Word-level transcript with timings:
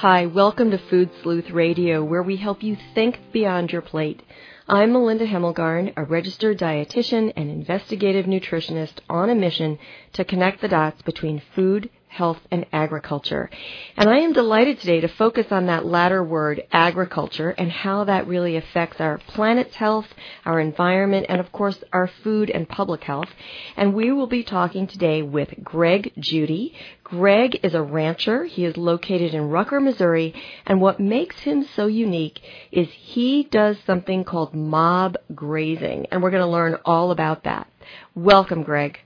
Hi, 0.00 0.24
welcome 0.24 0.70
to 0.70 0.78
Food 0.78 1.10
Sleuth 1.22 1.50
Radio, 1.50 2.02
where 2.02 2.22
we 2.22 2.36
help 2.36 2.62
you 2.62 2.74
think 2.94 3.18
beyond 3.32 3.70
your 3.70 3.82
plate. 3.82 4.22
I'm 4.66 4.94
Melinda 4.94 5.26
Hemmelgarn, 5.26 5.92
a 5.94 6.04
registered 6.04 6.58
dietitian 6.58 7.34
and 7.36 7.50
investigative 7.50 8.24
nutritionist 8.24 9.00
on 9.10 9.28
a 9.28 9.34
mission 9.34 9.78
to 10.14 10.24
connect 10.24 10.62
the 10.62 10.68
dots 10.68 11.02
between 11.02 11.42
food, 11.54 11.90
health, 12.10 12.40
and 12.50 12.66
agriculture. 12.72 13.48
And 13.96 14.10
I 14.10 14.18
am 14.18 14.32
delighted 14.32 14.80
today 14.80 15.00
to 15.00 15.08
focus 15.08 15.46
on 15.50 15.66
that 15.66 15.86
latter 15.86 16.24
word, 16.24 16.62
agriculture, 16.72 17.50
and 17.50 17.70
how 17.70 18.04
that 18.04 18.26
really 18.26 18.56
affects 18.56 19.00
our 19.00 19.18
planet's 19.18 19.76
health, 19.76 20.06
our 20.44 20.58
environment, 20.58 21.26
and 21.28 21.40
of 21.40 21.52
course 21.52 21.78
our 21.92 22.10
food 22.22 22.50
and 22.50 22.68
public 22.68 23.04
health. 23.04 23.28
And 23.76 23.94
we 23.94 24.10
will 24.10 24.26
be 24.26 24.42
talking 24.42 24.88
today 24.88 25.22
with 25.22 25.54
Greg 25.62 26.12
Judy. 26.18 26.74
Greg 27.04 27.60
is 27.62 27.74
a 27.74 27.82
rancher. 27.82 28.44
He 28.44 28.64
is 28.64 28.76
located 28.76 29.32
in 29.32 29.48
Rucker, 29.48 29.80
Missouri, 29.80 30.34
and 30.66 30.80
what 30.80 30.98
makes 30.98 31.38
him 31.40 31.64
so 31.76 31.86
unique 31.86 32.40
is 32.72 32.88
he 32.90 33.44
does 33.44 33.76
something 33.86 34.24
called 34.24 34.52
mob 34.52 35.16
grazing, 35.32 36.06
and 36.10 36.22
we're 36.22 36.32
going 36.32 36.42
to 36.42 36.48
learn 36.48 36.76
all 36.84 37.12
about 37.12 37.44
that. 37.44 37.68
Welcome, 38.16 38.64
Greg. 38.64 38.98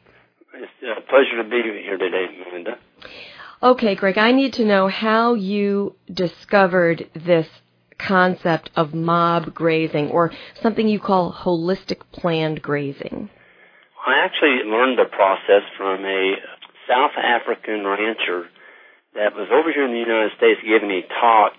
It's 0.55 0.70
a 0.82 1.00
pleasure 1.10 1.42
to 1.42 1.48
be 1.48 1.62
here 1.82 1.98
today, 1.98 2.27
Melinda. 2.38 2.78
Okay, 3.64 3.94
Greg, 3.94 4.18
I 4.18 4.32
need 4.32 4.52
to 4.54 4.64
know 4.66 4.88
how 4.88 5.32
you 5.32 5.96
discovered 6.12 7.08
this 7.14 7.48
concept 7.96 8.68
of 8.76 8.92
mob 8.92 9.54
grazing 9.54 10.10
or 10.10 10.32
something 10.60 10.86
you 10.86 11.00
call 11.00 11.32
holistic 11.32 12.02
planned 12.12 12.60
grazing. 12.60 13.30
I 14.06 14.22
actually 14.22 14.68
learned 14.68 14.98
the 14.98 15.08
process 15.08 15.64
from 15.78 16.04
a 16.04 16.34
South 16.86 17.16
African 17.16 17.86
rancher 17.86 18.44
that 19.14 19.32
was 19.32 19.48
over 19.48 19.72
here 19.72 19.86
in 19.86 19.92
the 19.92 20.04
United 20.12 20.32
States 20.36 20.60
giving 20.60 20.90
a 20.90 21.00
talk 21.18 21.52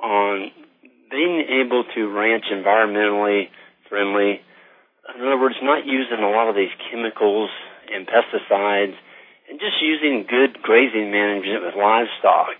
on 0.00 0.52
being 1.10 1.64
able 1.66 1.82
to 1.96 2.14
ranch 2.14 2.44
environmentally 2.54 3.50
friendly. 3.88 4.38
In 5.18 5.26
other 5.26 5.40
words, 5.40 5.56
not 5.64 5.84
using 5.84 6.22
a 6.22 6.30
lot 6.30 6.48
of 6.48 6.54
these 6.54 6.70
chemicals 6.92 7.50
and 7.92 8.06
pesticides 8.06 8.94
and 9.50 9.58
just 9.58 9.82
using 9.82 10.24
good 10.30 10.62
grazing 10.62 11.10
management 11.10 11.66
with 11.66 11.74
livestock 11.74 12.54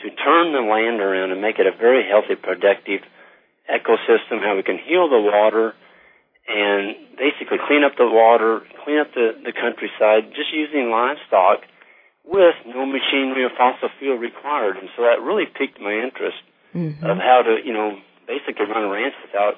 to 0.00 0.08
turn 0.16 0.56
the 0.56 0.64
land 0.64 0.98
around 0.98 1.30
and 1.30 1.40
make 1.40 1.60
it 1.60 1.68
a 1.68 1.76
very 1.76 2.08
healthy, 2.08 2.34
productive 2.34 3.04
ecosystem, 3.68 4.40
how 4.40 4.56
we 4.56 4.64
can 4.64 4.80
heal 4.80 5.08
the 5.12 5.20
water 5.20 5.76
and 6.48 6.96
basically 7.20 7.60
clean 7.68 7.84
up 7.84 7.94
the 7.96 8.08
water, 8.08 8.64
clean 8.82 8.98
up 8.98 9.14
the, 9.14 9.38
the 9.44 9.52
countryside, 9.52 10.34
just 10.34 10.50
using 10.50 10.90
livestock 10.90 11.62
with 12.24 12.56
no 12.66 12.86
machinery 12.86 13.44
or 13.44 13.50
fossil 13.54 13.90
fuel 13.98 14.16
required. 14.16 14.76
And 14.76 14.88
so 14.96 15.02
that 15.02 15.22
really 15.22 15.46
piqued 15.46 15.78
my 15.80 15.92
interest 15.92 16.40
mm-hmm. 16.74 17.04
of 17.04 17.18
how 17.18 17.42
to, 17.46 17.58
you 17.62 17.72
know, 17.72 17.98
basically 18.26 18.66
run 18.66 18.84
a 18.84 18.90
ranch 18.90 19.14
without 19.22 19.54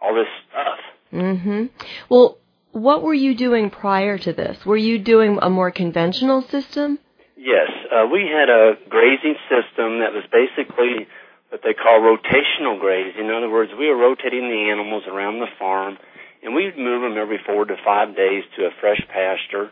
all 0.00 0.14
this 0.14 0.30
stuff. 0.48 0.80
Mhm. 1.12 1.68
Well, 2.08 2.38
what 2.72 3.02
were 3.02 3.14
you 3.14 3.34
doing 3.34 3.70
prior 3.70 4.18
to 4.18 4.32
this? 4.32 4.64
Were 4.64 4.76
you 4.76 4.98
doing 4.98 5.38
a 5.40 5.50
more 5.50 5.70
conventional 5.70 6.42
system? 6.42 6.98
Yes, 7.36 7.68
uh, 7.92 8.06
we 8.10 8.24
had 8.24 8.48
a 8.48 8.74
grazing 8.88 9.36
system 9.48 10.00
that 10.00 10.12
was 10.12 10.24
basically 10.32 11.06
what 11.50 11.60
they 11.62 11.74
call 11.74 12.00
rotational 12.00 12.80
grazing. 12.80 13.28
In 13.28 13.30
other 13.30 13.50
words, 13.50 13.72
we 13.78 13.88
were 13.88 13.96
rotating 13.96 14.48
the 14.48 14.72
animals 14.72 15.04
around 15.06 15.40
the 15.40 15.52
farm, 15.58 15.98
and 16.42 16.54
we'd 16.54 16.78
move 16.78 17.02
them 17.02 17.20
every 17.20 17.38
four 17.44 17.64
to 17.64 17.76
five 17.84 18.16
days 18.16 18.44
to 18.56 18.64
a 18.64 18.70
fresh 18.80 19.00
pasture, 19.12 19.70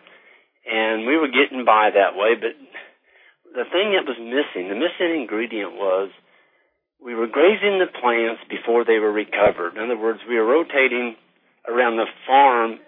and 0.68 1.06
we 1.06 1.16
were 1.16 1.32
getting 1.32 1.64
by 1.64 1.90
that 1.94 2.20
way. 2.20 2.36
But 2.36 2.52
the 3.56 3.64
thing 3.72 3.96
that 3.96 4.04
was 4.04 4.20
missing, 4.20 4.68
the 4.68 4.76
missing 4.76 5.24
ingredient 5.24 5.72
was 5.72 6.10
we 7.00 7.14
were 7.14 7.28
grazing 7.28 7.80
the 7.80 7.88
plants 7.88 8.44
before 8.50 8.84
they 8.84 8.98
were 8.98 9.12
recovered. 9.12 9.76
In 9.76 9.82
other 9.82 9.96
words, 9.96 10.20
we 10.28 10.36
were 10.36 10.44
rotating 10.44 11.16
around 11.66 11.96
the 11.96 12.12
farm 12.26 12.78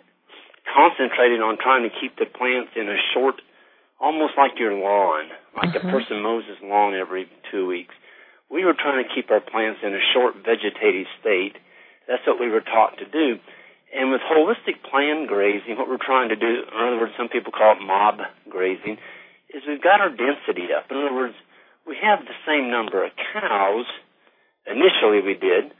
concentrating 0.67 1.43
on 1.43 1.59
trying 1.59 1.83
to 1.89 1.93
keep 1.93 2.17
the 2.17 2.27
plants 2.27 2.73
in 2.77 2.89
a 2.89 2.99
short, 3.15 3.43
almost 4.01 4.35
like 4.37 4.59
your 4.59 4.75
lawn, 4.75 5.31
like 5.57 5.75
uh-huh. 5.75 5.89
a 5.89 5.93
person 5.93 6.23
mows 6.23 6.45
his 6.49 6.59
lawn 6.63 6.95
every 6.95 7.29
two 7.51 7.67
weeks. 7.67 7.95
We 8.51 8.65
were 8.65 8.77
trying 8.77 9.03
to 9.03 9.09
keep 9.15 9.31
our 9.31 9.41
plants 9.41 9.81
in 9.83 9.95
a 9.95 10.03
short 10.13 10.37
vegetative 10.45 11.09
state. 11.21 11.57
That's 12.07 12.27
what 12.27 12.39
we 12.39 12.51
were 12.51 12.61
taught 12.61 12.99
to 12.99 13.07
do. 13.09 13.41
And 13.93 14.11
with 14.11 14.25
holistic 14.25 14.81
planned 14.89 15.29
grazing, 15.29 15.77
what 15.77 15.89
we're 15.89 16.01
trying 16.01 16.31
to 16.31 16.37
do, 16.37 16.65
in 16.65 16.79
other 16.81 16.99
words, 16.99 17.13
some 17.17 17.29
people 17.29 17.53
call 17.53 17.77
it 17.77 17.85
mob 17.85 18.21
grazing, 18.49 18.97
is 19.53 19.63
we've 19.69 19.83
got 19.83 20.01
our 20.01 20.09
density 20.09 20.73
up. 20.73 20.89
In 20.91 20.97
other 20.97 21.15
words, 21.15 21.37
we 21.87 21.97
have 22.01 22.21
the 22.25 22.37
same 22.47 22.71
number 22.71 23.05
of 23.05 23.13
cows, 23.33 23.85
initially 24.67 25.21
we 25.21 25.35
did, 25.35 25.73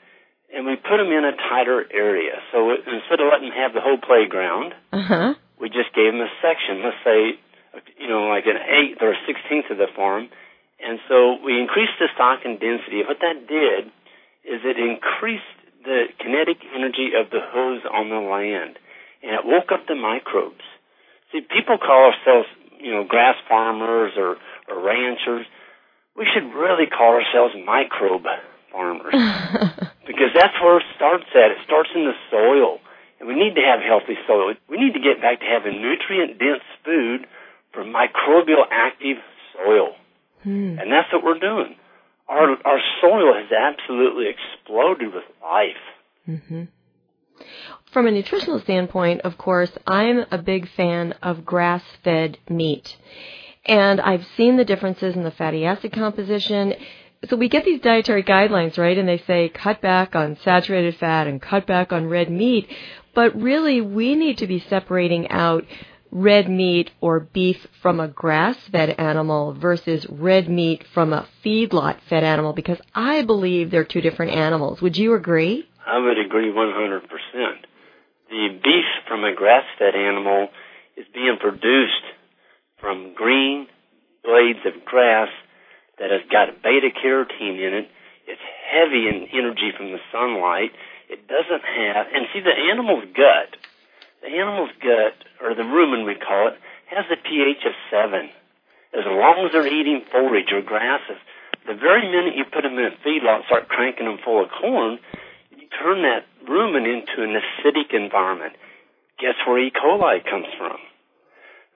and 0.53 0.67
we 0.67 0.77
put 0.77 1.01
them 1.01 1.09
in 1.09 1.25
a 1.25 1.33
tighter 1.33 1.85
area. 1.93 2.37
So 2.53 2.71
instead 2.71 3.21
of 3.21 3.33
letting 3.33 3.49
them 3.49 3.57
have 3.57 3.73
the 3.73 3.81
whole 3.81 3.99
playground, 3.99 4.75
uh-huh. 4.93 5.35
we 5.59 5.69
just 5.69 5.97
gave 5.97 6.13
them 6.13 6.21
a 6.21 6.33
section. 6.45 6.85
Let's 6.85 7.01
say, 7.03 7.41
you 7.99 8.09
know, 8.09 8.29
like 8.29 8.45
an 8.45 8.61
eighth 8.61 9.01
or 9.01 9.17
a 9.17 9.21
sixteenth 9.27 9.73
of 9.73 9.79
the 9.79 9.89
farm. 9.97 10.29
And 10.83 10.99
so 11.09 11.39
we 11.41 11.59
increased 11.61 11.97
the 11.99 12.11
stocking 12.15 12.59
density. 12.59 13.01
What 13.07 13.23
that 13.25 13.47
did 13.49 13.89
is 14.45 14.61
it 14.67 14.77
increased 14.77 15.47
the 15.85 16.11
kinetic 16.19 16.59
energy 16.75 17.15
of 17.19 17.31
the 17.31 17.41
hose 17.41 17.83
on 17.87 18.11
the 18.11 18.19
land, 18.19 18.79
and 19.23 19.33
it 19.33 19.45
woke 19.45 19.73
up 19.73 19.87
the 19.87 19.95
microbes. 19.95 20.63
See, 21.31 21.41
people 21.41 21.79
call 21.79 22.13
ourselves, 22.13 22.49
you 22.79 22.93
know, 22.93 23.05
grass 23.05 23.37
farmers 23.49 24.13
or, 24.17 24.37
or 24.69 24.85
ranchers. 24.85 25.47
We 26.17 26.27
should 26.33 26.53
really 26.55 26.87
call 26.87 27.15
ourselves 27.15 27.55
microbe 27.65 28.27
farmers. 28.71 29.15
because 30.07 30.31
that's 30.35 30.55
where 30.61 30.79
it 30.79 30.87
starts 30.97 31.27
at. 31.35 31.51
It 31.53 31.59
starts 31.65 31.91
in 31.95 32.05
the 32.05 32.17
soil. 32.31 32.79
And 33.21 33.29
we 33.29 33.35
need 33.35 33.55
to 33.55 33.63
have 33.63 33.81
healthy 33.81 34.19
soil. 34.27 34.55
We 34.69 34.79
need 34.79 34.95
to 34.95 35.01
get 35.01 35.23
back 35.23 35.41
to 35.41 35.47
having 35.47 35.81
nutrient 35.81 36.39
dense 36.39 36.67
food 36.85 37.27
from 37.73 37.95
microbial 37.95 38.67
active 38.71 39.19
soil. 39.55 39.95
Hmm. 40.43 40.79
And 40.79 40.91
that's 40.91 41.13
what 41.13 41.23
we're 41.23 41.39
doing. 41.39 41.77
Our, 42.29 42.57
our 42.65 42.81
soil 43.01 43.35
has 43.35 43.53
absolutely 43.53 44.27
exploded 44.27 45.15
with 45.15 45.25
life. 45.43 45.85
Mm-hmm. 46.29 46.65
From 47.93 48.07
a 48.07 48.11
nutritional 48.11 48.61
standpoint, 48.61 49.21
of 49.23 49.37
course, 49.37 49.71
I'm 49.87 50.25
a 50.31 50.39
big 50.39 50.69
fan 50.77 51.13
of 51.23 51.45
grass 51.45 51.83
fed 52.03 52.39
meat. 52.49 52.97
And 53.65 54.01
I've 54.01 54.27
seen 54.37 54.57
the 54.57 54.65
differences 54.65 55.15
in 55.15 55.23
the 55.23 55.31
fatty 55.31 55.65
acid 55.65 55.93
composition 55.93 56.75
so 57.29 57.37
we 57.37 57.49
get 57.49 57.65
these 57.65 57.81
dietary 57.81 58.25
guidelines, 58.25 58.79
right? 58.79 58.97
And 58.99 59.09
they 59.09 59.23
say 59.27 59.49
cut 59.49 59.81
back 59.81 60.15
on 60.15 60.37
saturated 60.43 60.97
fat 60.97 61.27
and 61.27 61.41
cut 61.41 61.67
back 61.67 61.93
on 61.93 62.09
red 62.09 62.31
meat. 62.31 62.69
But 63.15 63.41
really, 63.41 63.81
we 63.81 64.15
need 64.15 64.39
to 64.39 64.47
be 64.47 64.65
separating 64.69 65.29
out 65.29 65.65
red 66.11 66.49
meat 66.49 66.91
or 67.01 67.21
beef 67.21 67.67
from 67.81 68.01
a 68.01 68.09
grass 68.09 68.57
fed 68.71 68.91
animal 68.91 69.55
versus 69.55 70.07
red 70.09 70.49
meat 70.49 70.85
from 70.93 71.13
a 71.13 71.27
feedlot 71.45 71.99
fed 72.09 72.23
animal 72.23 72.53
because 72.53 72.79
I 72.95 73.23
believe 73.23 73.71
they're 73.71 73.85
two 73.85 74.03
different 74.03 74.33
animals. 74.33 74.83
Would 74.83 74.97
you 74.97 75.15
agree? 75.15 75.69
I 75.87 75.99
would 75.99 76.19
agree 76.19 76.51
100%. 76.51 77.01
The 78.31 78.49
beef 78.63 78.85
from 79.09 79.25
a 79.25 79.35
grass 79.35 79.65
fed 79.79 79.95
animal 79.95 80.49
is 80.97 81.07
being 81.15 81.37
produced 81.41 82.05
from 82.81 83.15
green 83.15 83.67
blades 84.23 84.61
of 84.67 84.85
grass 84.85 85.29
that 86.03 86.11
has 86.11 86.27
got 86.27 86.51
beta 86.67 86.91
carotene 86.91 87.63
in 87.63 87.87
it. 87.87 87.87
It's 88.27 88.43
heavy 88.67 89.07
in 89.07 89.31
energy 89.31 89.71
from 89.71 89.95
the 89.95 90.03
sunlight. 90.11 90.75
It 91.07 91.31
doesn't 91.31 91.63
have, 91.63 92.11
and 92.11 92.27
see 92.35 92.43
the 92.43 92.51
animal's 92.51 93.07
gut, 93.15 93.55
the 94.19 94.35
animal's 94.35 94.75
gut, 94.83 95.15
or 95.39 95.55
the 95.55 95.63
rumen 95.63 96.03
we 96.03 96.19
call 96.19 96.51
it, 96.51 96.59
has 96.91 97.07
a 97.07 97.15
pH 97.15 97.63
of 97.71 97.75
7. 97.95 98.27
As 98.99 99.07
long 99.07 99.47
as 99.47 99.53
they're 99.55 99.71
eating 99.71 100.03
forage 100.11 100.51
or 100.51 100.61
grasses, 100.61 101.23
the 101.71 101.79
very 101.79 102.11
minute 102.11 102.35
you 102.35 102.51
put 102.51 102.67
them 102.67 102.75
in 102.75 102.91
a 102.91 102.97
feedlot 103.07 103.47
start 103.47 103.69
cranking 103.69 104.07
them 104.07 104.19
full 104.25 104.43
of 104.43 104.51
corn, 104.51 104.99
you 105.55 105.71
turn 105.79 106.03
that 106.03 106.27
rumen 106.51 106.83
into 106.83 107.23
an 107.23 107.39
acidic 107.39 107.95
environment. 107.95 108.59
Guess 109.23 109.39
where 109.47 109.63
E. 109.63 109.71
coli 109.71 110.19
comes 110.27 110.51
from? 110.59 110.83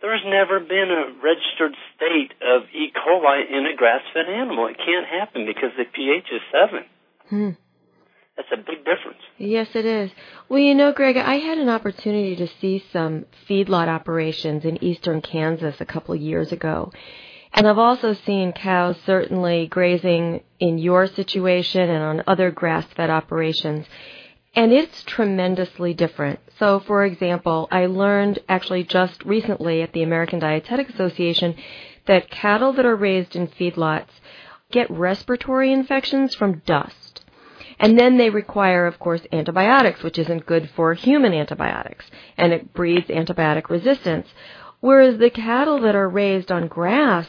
There's 0.03 0.23
never 0.27 0.61
been 0.61 0.91
a 0.91 1.13
registered 1.23 1.75
state 1.97 2.33
of 2.43 2.63
E. 2.75 2.93
coli 2.93 3.51
in 3.51 3.67
a 3.67 3.77
grass-fed 3.77 4.29
animal. 4.29 4.67
It 4.67 4.77
can't 4.77 5.07
happen 5.07 5.47
because 5.47 5.71
the 5.77 5.85
pH 5.85 6.27
is 6.33 6.43
7. 6.53 6.85
Hmm. 7.29 7.51
That's 8.37 8.49
a 8.53 8.57
big 8.57 8.85
difference. 8.85 9.23
Yes, 9.39 9.69
it 9.75 9.87
is. 9.87 10.11
Well, 10.49 10.61
you 10.61 10.75
know, 10.75 10.93
Greg, 10.93 11.17
I 11.17 11.39
had 11.39 11.57
an 11.57 11.71
opportunity 11.71 12.37
to 12.37 12.47
see 12.61 12.85
some 12.93 13.25
feedlot 13.49 13.89
operations 13.89 14.67
in 14.67 14.83
eastern 14.85 15.23
Kansas 15.23 15.81
a 15.81 15.87
couple 15.87 16.15
of 16.15 16.21
years 16.21 16.53
ago. 16.53 16.93
And 17.55 17.67
I've 17.67 17.79
also 17.79 18.13
seen 18.13 18.53
cows 18.53 18.97
certainly 19.07 19.67
grazing 19.67 20.43
in 20.61 20.77
your 20.77 21.07
situation 21.07 21.89
and 21.89 22.03
on 22.03 22.23
other 22.27 22.51
grass 22.51 22.85
fed 22.95 23.09
operations. 23.09 23.87
And 24.55 24.73
it's 24.73 25.03
tremendously 25.05 25.95
different. 25.95 26.41
So, 26.59 26.81
for 26.81 27.05
example, 27.05 27.69
I 27.71 27.87
learned 27.87 28.39
actually 28.49 28.85
just 28.85 29.25
recently 29.25 29.83
at 29.83 29.93
the 29.93 30.03
American 30.03 30.39
Dietetic 30.39 30.89
Association 30.89 31.55
that 32.07 32.31
cattle 32.31 32.73
that 32.75 32.87
are 32.87 32.97
raised 32.97 33.37
in 33.37 33.49
feedlots 33.49 34.09
get 34.71 34.91
respiratory 34.91 35.73
infections 35.73 36.35
from 36.35 36.63
dust. 36.67 37.25
And 37.79 37.99
then 37.99 38.17
they 38.17 38.31
require, 38.31 38.87
of 38.87 38.99
course, 38.99 39.21
antibiotics, 39.33 40.03
which 40.03 40.19
isn't 40.19 40.47
good 40.47 40.71
for 40.75 40.95
human 40.95 41.35
antibiotics, 41.35 42.07
and 42.39 42.53
it 42.53 42.73
breeds 42.73 43.09
antibiotic 43.09 43.69
resistance. 43.69 44.27
Whereas 44.81 45.19
the 45.19 45.31
cattle 45.31 45.81
that 45.81 45.95
are 45.95 46.09
raised 46.09 46.51
on 46.51 46.69
grass, 46.69 47.27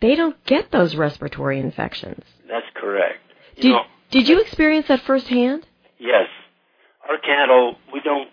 they 0.00 0.16
don't 0.16 0.42
get 0.44 0.72
those 0.72 0.96
respiratory 0.96 1.60
infections. 1.60 2.24
That's 2.48 2.66
correct. 2.74 3.20
You 3.56 3.62
did, 3.62 3.68
know, 3.70 3.82
did 4.10 4.28
you 4.28 4.40
experience 4.40 4.88
that 4.88 5.02
firsthand? 5.02 5.66
Yes. 5.98 6.26
Our 7.10 7.18
cattle, 7.18 7.74
we 7.92 7.98
don't, 8.00 8.30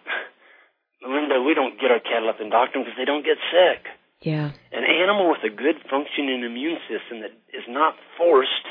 Melinda, 1.01 1.41
we 1.41 1.57
don't 1.57 1.81
get 1.81 1.89
our 1.89 1.99
cattle 1.99 2.29
up 2.29 2.39
and 2.39 2.51
doctor 2.51 2.77
them 2.77 2.85
because 2.85 2.97
they 2.97 3.09
don't 3.09 3.25
get 3.25 3.41
sick. 3.49 3.89
Yeah. 4.21 4.53
An 4.71 4.85
animal 4.85 5.33
with 5.33 5.41
a 5.41 5.49
good 5.49 5.81
functioning 5.89 6.45
immune 6.45 6.77
system 6.85 7.21
that 7.25 7.33
is 7.57 7.65
not 7.67 7.97
forced 8.17 8.69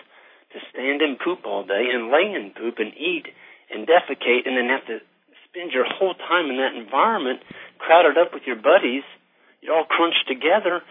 to 0.54 0.58
stand 0.70 1.02
and 1.02 1.18
poop 1.18 1.42
all 1.44 1.66
day 1.66 1.90
and 1.90 2.14
lay 2.14 2.30
and 2.38 2.54
poop 2.54 2.78
and 2.78 2.94
eat 2.94 3.26
and 3.74 3.82
defecate 3.86 4.46
and 4.46 4.56
then 4.56 4.70
have 4.70 4.86
to 4.86 5.02
spend 5.50 5.72
your 5.72 5.86
whole 5.90 6.14
time 6.14 6.50
in 6.50 6.56
that 6.62 6.78
environment 6.78 7.42
crowded 7.78 8.16
up 8.16 8.32
with 8.32 8.46
your 8.46 8.56
buddies, 8.56 9.02
you're 9.60 9.74
all 9.74 9.90
crunched 9.90 10.26
together, 10.28 10.82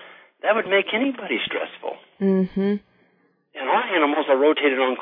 that 0.43 0.55
would 0.55 0.67
make 0.67 0.91
anybody 0.93 1.39
stressful. 1.45 1.95
Mhm. 2.19 2.79
And 3.55 3.69
our 3.69 3.83
animals 3.95 4.27
are 4.27 4.35
rotated 4.35 4.79
on 4.79 4.97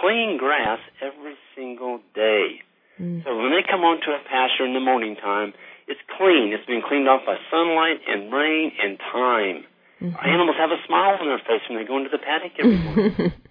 clean 0.00 0.36
grass 0.36 0.78
every 1.00 1.36
single 1.54 2.00
day. 2.14 2.62
Mm. 3.00 3.24
So 3.24 3.36
when 3.36 3.50
they 3.50 3.62
come 3.68 3.82
onto 3.82 4.10
a 4.10 4.18
pasture 4.28 4.64
in 4.64 4.74
the 4.74 4.80
morning 4.80 5.16
time, 5.16 5.52
it's 5.88 6.00
clean. 6.18 6.52
It's 6.52 6.66
been 6.66 6.82
cleaned 6.86 7.08
off 7.08 7.22
by 7.26 7.36
sunlight 7.50 8.00
and 8.08 8.32
rain 8.32 8.72
and 8.82 8.98
time. 8.98 9.64
Mm-hmm. 10.00 10.28
Animals 10.28 10.56
have 10.58 10.70
a 10.70 10.80
smile 10.86 11.16
on 11.20 11.26
their 11.26 11.38
face 11.38 11.62
when 11.68 11.78
they 11.78 11.86
go 11.86 11.96
into 11.96 12.10
the 12.10 12.18
paddock 12.18 12.52
every 12.58 12.76
morning. 12.76 13.32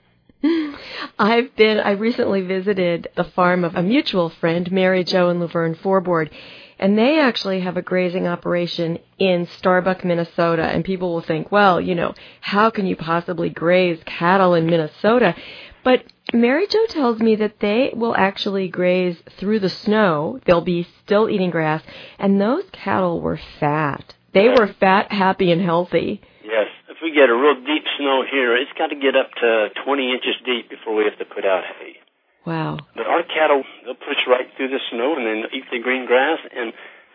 I've 1.18 1.56
been, 1.56 1.80
I 1.80 1.92
recently 1.92 2.42
visited 2.42 3.08
the 3.16 3.24
farm 3.24 3.64
of 3.64 3.76
a 3.76 3.82
mutual 3.82 4.30
friend, 4.30 4.72
Mary 4.72 5.04
Jo 5.04 5.30
and 5.30 5.40
Laverne 5.40 5.76
Forbord, 5.76 6.30
and 6.78 6.98
they 6.98 7.20
actually 7.20 7.62
have 7.62 7.78
a 7.78 7.82
grazing 7.82 8.28
operation 8.28 9.00
in 9.18 9.48
Starbuck, 9.58 10.04
Minnesota. 10.04 10.64
And 10.64 10.84
people 10.84 11.14
will 11.14 11.22
think, 11.22 11.52
well, 11.52 11.80
you 11.80 11.96
know, 11.96 12.14
how 12.42 12.70
can 12.70 12.86
you 12.86 12.96
possibly 12.96 13.50
graze 13.50 14.00
cattle 14.06 14.54
in 14.54 14.66
Minnesota? 14.66 15.36
But 15.86 16.04
Mary 16.34 16.66
Jo 16.68 16.86
tells 16.90 17.20
me 17.20 17.36
that 17.36 17.60
they 17.62 17.92
will 17.96 18.16
actually 18.18 18.68
graze 18.68 19.18
through 19.40 19.60
the 19.60 19.70
snow. 19.70 20.40
They'll 20.46 20.60
be 20.60 20.88
still 21.04 21.30
eating 21.30 21.52
grass, 21.52 21.84
and 22.18 22.42
those 22.42 22.64
cattle 22.74 23.22
were 23.22 23.40
fat. 23.60 24.16
They 24.34 24.50
were 24.50 24.76
fat, 24.80 25.12
happy, 25.12 25.52
and 25.52 25.62
healthy. 25.62 26.22
Yes. 26.44 26.68
If 26.90 26.98
we 27.04 27.12
get 27.12 27.30
a 27.30 27.36
real 27.36 27.56
deep 27.56 27.86
snow 27.98 28.24
here, 28.30 28.58
it's 28.58 28.74
got 28.78 28.88
to 28.88 28.96
get 28.96 29.16
up 29.16 29.30
to 29.40 29.70
20 29.86 30.12
inches 30.12 30.36
deep 30.44 30.70
before 30.70 30.96
we 30.96 31.06
have 31.06 31.18
to 31.20 31.26
put 31.26 31.46
out 31.46 31.64
hay. 31.80 31.98
Wow. 32.46 32.80
But 32.96 33.06
our 33.06 33.24
cattle, 33.24 33.64
they'll 33.86 33.94
push 33.94 34.20
right 34.28 34.48
through 34.58 34.70
the 34.70 34.80
snow 34.92 35.16
and 35.16 35.26
then 35.26 35.50
eat 35.54 35.66
the 35.72 35.80
green 35.80 36.06
grass. 36.06 36.40
And, 36.56 36.74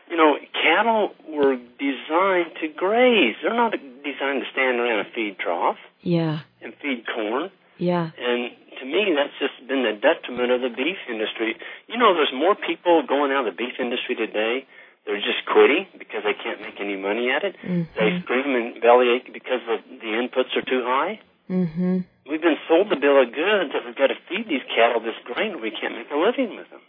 you 0.08 0.16
know, 0.16 0.38
cattle 0.54 1.10
were 1.28 1.56
designed 1.56 2.54
to 2.62 2.68
graze. 2.76 3.36
They're 3.42 3.54
not 3.54 3.72
designed 3.72 4.42
to 4.42 4.48
stand 4.52 4.78
around 4.78 5.00
a 5.00 5.10
feed 5.14 5.38
trough. 5.38 5.76
Yeah. 6.02 6.40
And 6.62 6.72
feed 6.80 7.04
corn. 7.14 7.50
Yeah. 7.80 8.12
And 8.14 8.52
to 8.78 8.84
me, 8.84 9.16
that's 9.16 9.34
just 9.40 9.56
been 9.66 9.82
the 9.82 9.96
detriment 9.96 10.52
of 10.52 10.60
the 10.60 10.72
beef 10.72 11.00
industry. 11.08 11.56
You 11.88 11.96
know, 11.96 12.12
there's 12.12 12.32
more 12.32 12.54
people 12.54 13.02
going 13.08 13.32
out 13.32 13.48
of 13.48 13.52
the 13.52 13.56
beef 13.56 13.80
industry 13.80 14.14
today. 14.14 14.68
They're 15.08 15.20
just 15.20 15.48
quitting 15.48 15.88
because 15.96 16.22
they 16.28 16.36
can't 16.36 16.60
make 16.60 16.76
any 16.78 16.96
money 16.96 17.32
at 17.32 17.42
it. 17.42 17.56
Mm-hmm. 17.64 17.88
They 17.96 18.20
scream 18.20 18.52
and 18.52 18.80
bellyache 18.80 19.32
because 19.32 19.64
the, 19.64 19.80
the 19.96 20.12
inputs 20.12 20.52
are 20.56 20.64
too 20.64 20.84
high. 20.84 21.20
Mm-hmm. 21.48 22.04
We've 22.28 22.44
been 22.44 22.60
sold 22.68 22.92
the 22.92 23.00
bill 23.00 23.18
of 23.20 23.32
goods 23.32 23.72
that 23.72 23.82
we've 23.84 23.96
got 23.96 24.12
to 24.12 24.18
feed 24.28 24.46
these 24.46 24.62
cattle 24.70 25.00
this 25.00 25.18
grain. 25.24 25.60
We 25.60 25.72
can't 25.72 25.96
make 25.96 26.12
a 26.12 26.20
living 26.20 26.54
with 26.54 26.70
them. 26.70 26.84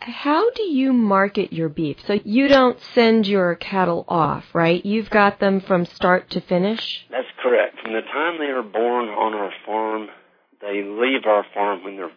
How 0.00 0.50
do 0.50 0.62
you 0.62 0.92
market 0.92 1.52
your 1.52 1.68
beef? 1.68 1.98
So 2.06 2.18
you 2.24 2.48
don't 2.48 2.78
send 2.94 3.26
your 3.26 3.56
cattle 3.56 4.04
off, 4.08 4.44
right? 4.54 4.84
You've 4.84 5.10
got 5.10 5.40
them 5.40 5.60
from 5.60 5.84
start 5.84 6.30
to 6.30 6.40
finish? 6.40 7.06
That's 7.10 7.28
correct. 7.42 7.80
From 7.82 7.92
the 7.92 8.02
time 8.02 8.38
they 8.38 8.46
are 8.46 8.62
born 8.62 9.08
on 9.08 9.34
our 9.34 9.52
farm, 9.66 10.08
they 10.60 10.82
leave 10.82 11.26
our 11.26 11.44
farm 11.52 11.84
when 11.84 11.96
they're 11.96 12.12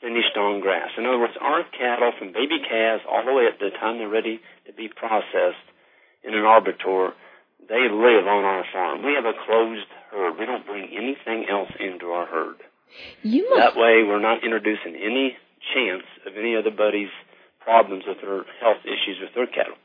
finished 0.00 0.36
on 0.36 0.60
grass. 0.60 0.90
In 0.98 1.06
other 1.06 1.18
words, 1.18 1.32
our 1.40 1.64
cattle 1.76 2.12
from 2.18 2.32
baby 2.32 2.58
calves 2.68 3.02
all 3.10 3.24
the 3.24 3.32
way 3.32 3.46
up 3.50 3.58
to 3.58 3.70
the 3.70 3.76
time 3.78 3.98
they're 3.98 4.08
ready 4.08 4.40
to 4.66 4.72
be 4.72 4.88
processed 4.88 5.64
in 6.22 6.34
an 6.34 6.44
abattoir, 6.44 7.12
they 7.68 7.88
live 7.88 8.26
on 8.26 8.44
our 8.44 8.64
farm. 8.72 9.04
We 9.04 9.14
have 9.14 9.24
a 9.24 9.32
closed 9.46 9.88
herd. 10.10 10.38
We 10.38 10.46
don't 10.46 10.66
bring 10.66 10.88
anything 10.92 11.46
else 11.50 11.70
into 11.80 12.06
our 12.08 12.26
herd. 12.26 12.56
You 13.22 13.48
must... 13.50 13.74
That 13.74 13.80
way 13.80 14.04
we're 14.04 14.20
not 14.20 14.44
introducing 14.44 14.96
any 14.96 15.36
chance 15.72 16.04
of 16.26 16.36
any 16.36 16.56
other 16.56 16.70
buddy's 16.70 17.12
problems 17.60 18.04
with 18.06 18.18
their 18.20 18.44
health 18.60 18.84
issues 18.84 19.18
with 19.20 19.32
their 19.34 19.46
cattle. 19.46 19.76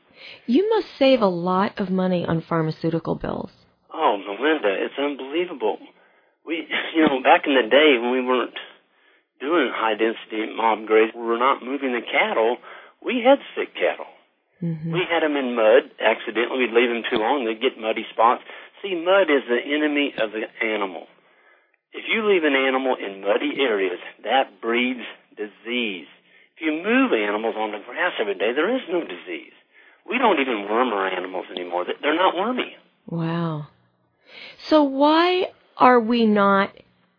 You 0.46 0.68
must 0.68 0.88
save 0.98 1.22
a 1.22 1.32
lot 1.32 1.80
of 1.80 1.88
money 1.88 2.24
on 2.26 2.42
pharmaceutical 2.42 3.14
bills. 3.14 3.50
Oh, 3.92 4.16
Melinda, 4.18 4.76
it's 4.84 4.98
unbelievable. 4.98 5.78
We, 6.44 6.68
you 6.94 7.02
know, 7.02 7.22
back 7.22 7.46
in 7.46 7.54
the 7.54 7.68
day 7.68 7.96
when 8.00 8.12
we 8.12 8.20
weren't 8.24 8.58
doing 9.40 9.72
high 9.72 9.96
density 9.96 10.52
mob 10.54 10.86
graze, 10.86 11.12
we 11.14 11.22
were 11.22 11.38
not 11.38 11.64
moving 11.64 11.92
the 11.92 12.04
cattle. 12.04 12.58
We 13.02 13.24
had 13.24 13.40
sick 13.56 13.74
cattle. 13.74 14.12
Mm-hmm. 14.62 14.92
We 14.92 15.00
had 15.08 15.24
them 15.24 15.36
in 15.36 15.56
mud 15.56 15.88
accidentally. 15.96 16.68
We'd 16.68 16.76
leave 16.76 16.92
them 16.92 17.02
too 17.08 17.16
long; 17.16 17.48
they'd 17.48 17.64
get 17.64 17.80
muddy 17.80 18.04
spots. 18.12 18.44
See, 18.82 18.92
mud 18.92 19.32
is 19.32 19.48
the 19.48 19.56
enemy 19.56 20.12
of 20.20 20.32
the 20.36 20.44
animal. 20.60 21.08
If 21.92 22.04
you 22.12 22.28
leave 22.28 22.44
an 22.44 22.54
animal 22.54 22.94
in 23.00 23.24
muddy 23.24 23.56
areas, 23.58 23.98
that 24.22 24.60
breeds 24.60 25.00
disease. 25.40 26.06
If 26.56 26.60
you 26.60 26.72
move 26.72 27.12
animals 27.12 27.54
on 27.56 27.72
the 27.72 27.78
grass 27.86 28.12
every 28.20 28.34
day, 28.34 28.52
there 28.54 28.74
is 28.74 28.82
no 28.90 29.00
disease. 29.00 29.56
We 30.08 30.18
don't 30.18 30.40
even 30.40 30.66
worm 30.68 30.88
our 30.88 31.08
animals 31.08 31.46
anymore. 31.50 31.86
They're 32.02 32.14
not 32.16 32.36
wormy. 32.36 32.76
Wow. 33.06 33.68
So 34.68 34.82
why 34.82 35.46
are 35.76 36.00
we 36.00 36.26
not 36.26 36.70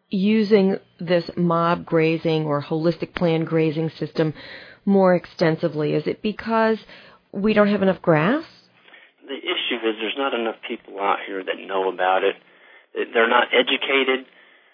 using 0.09 0.77
this 0.99 1.29
mob 1.35 1.85
grazing 1.85 2.45
or 2.45 2.61
holistic 2.61 3.15
plan 3.15 3.45
grazing 3.45 3.89
system 3.89 4.33
more 4.85 5.15
extensively? 5.15 5.93
Is 5.93 6.05
it 6.05 6.21
because 6.21 6.77
we 7.31 7.53
don't 7.53 7.69
have 7.69 7.81
enough 7.81 8.01
grass? 8.01 8.43
The 9.25 9.37
issue 9.37 9.87
is 9.87 9.95
there's 9.99 10.17
not 10.17 10.33
enough 10.33 10.57
people 10.67 10.99
out 10.99 11.19
here 11.25 11.43
that 11.43 11.55
know 11.65 11.89
about 11.89 12.23
it. 12.23 12.35
They're 13.13 13.29
not 13.29 13.47
educated. 13.53 14.25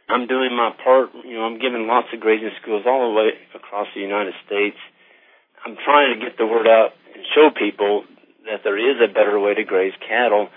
I'm 0.10 0.28
doing 0.28 0.56
my 0.56 0.72
part. 0.84 1.10
You 1.26 1.36
know, 1.36 1.44
I'm 1.44 1.60
giving 1.60 1.88
lots 1.88 2.08
of 2.14 2.20
grazing 2.20 2.52
schools 2.62 2.84
all 2.88 3.12
the 3.12 3.16
way 3.16 3.30
across 3.54 3.88
the 3.94 4.02
United 4.02 4.34
States. 4.46 4.78
I'm 5.66 5.76
trying 5.84 6.16
to 6.16 6.20
get 6.24 6.38
the 6.38 6.48
word 6.48 6.68
out 6.68 6.96
and 7.14 7.24
show 7.36 7.50
people 7.52 8.06
that 8.48 8.64
there 8.64 8.80
is 8.80 8.98
a 9.04 9.12
better 9.12 9.40
way 9.40 9.54
to 9.54 9.64
graze 9.64 9.94
cattle, 10.08 10.48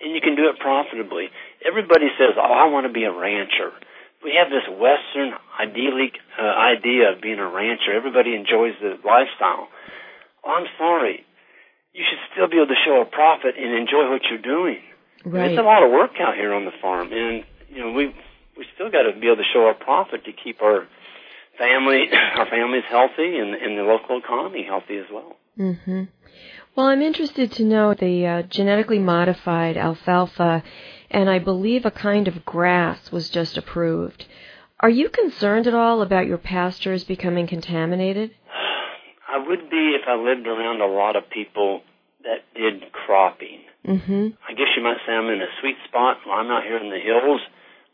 and 0.00 0.14
you 0.14 0.20
can 0.20 0.36
do 0.36 0.46
it 0.46 0.58
profitably. 0.60 1.28
Everybody 1.66 2.06
says, 2.18 2.38
"Oh, 2.38 2.52
I 2.54 2.70
want 2.70 2.86
to 2.86 2.92
be 2.92 3.04
a 3.04 3.12
rancher." 3.12 3.74
We 4.22 4.36
have 4.38 4.52
this 4.52 4.68
Western 4.68 5.32
idyllic 5.58 6.20
uh, 6.38 6.44
idea 6.44 7.10
of 7.10 7.22
being 7.22 7.40
a 7.40 7.48
rancher. 7.48 7.92
Everybody 7.92 8.36
enjoys 8.36 8.76
the 8.80 9.00
lifestyle. 9.02 9.68
Oh, 10.44 10.52
I'm 10.54 10.68
sorry. 10.78 11.24
You 11.94 12.04
should 12.04 12.20
still 12.30 12.46
be 12.46 12.56
able 12.56 12.68
to 12.68 12.80
show 12.84 13.00
a 13.00 13.06
profit 13.06 13.56
and 13.58 13.74
enjoy 13.74 14.12
what 14.12 14.22
you're 14.28 14.44
doing. 14.44 14.78
Right. 15.24 15.50
It's 15.50 15.58
a 15.58 15.62
lot 15.62 15.82
of 15.82 15.90
work 15.90 16.20
out 16.20 16.36
here 16.36 16.52
on 16.52 16.64
the 16.64 16.76
farm, 16.80 17.12
and 17.12 17.44
you 17.68 17.82
know 17.82 17.92
we 17.92 18.14
we 18.60 18.66
still 18.74 18.90
got 18.90 19.10
to 19.10 19.18
be 19.18 19.26
able 19.26 19.36
to 19.36 19.50
show 19.54 19.64
our 19.64 19.74
profit 19.74 20.26
to 20.26 20.32
keep 20.32 20.60
our 20.60 20.86
family, 21.56 22.04
our 22.36 22.46
families 22.46 22.84
healthy, 22.88 23.38
and, 23.38 23.54
and 23.54 23.78
the 23.78 23.82
local 23.82 24.18
economy 24.18 24.64
healthy 24.68 24.98
as 24.98 25.06
well. 25.10 25.32
Mm-hmm. 25.58 26.04
Well, 26.76 26.86
I'm 26.86 27.00
interested 27.00 27.52
to 27.52 27.64
know 27.64 27.94
the 27.94 28.26
uh, 28.26 28.42
genetically 28.42 28.98
modified 28.98 29.78
alfalfa, 29.78 30.62
and 31.10 31.30
I 31.30 31.38
believe 31.38 31.86
a 31.86 31.90
kind 31.90 32.28
of 32.28 32.44
grass 32.44 33.10
was 33.10 33.30
just 33.30 33.56
approved. 33.56 34.26
Are 34.78 34.90
you 34.90 35.08
concerned 35.08 35.66
at 35.66 35.74
all 35.74 36.02
about 36.02 36.26
your 36.26 36.38
pastures 36.38 37.04
becoming 37.04 37.46
contaminated? 37.46 38.32
I 39.26 39.38
would 39.38 39.70
be 39.70 39.96
if 40.00 40.06
I 40.06 40.16
lived 40.16 40.46
around 40.46 40.82
a 40.82 40.86
lot 40.86 41.16
of 41.16 41.30
people 41.30 41.80
that 42.24 42.44
did 42.54 42.92
cropping. 42.92 43.60
Mm-hmm. 43.86 44.28
I 44.46 44.52
guess 44.52 44.68
you 44.76 44.82
might 44.82 44.98
say 45.06 45.12
I'm 45.12 45.28
in 45.28 45.40
a 45.40 45.48
sweet 45.60 45.76
spot. 45.88 46.18
Well, 46.26 46.36
I'm 46.36 46.50
out 46.50 46.64
here 46.64 46.76
in 46.76 46.90
the 46.90 47.00
hills 47.00 47.40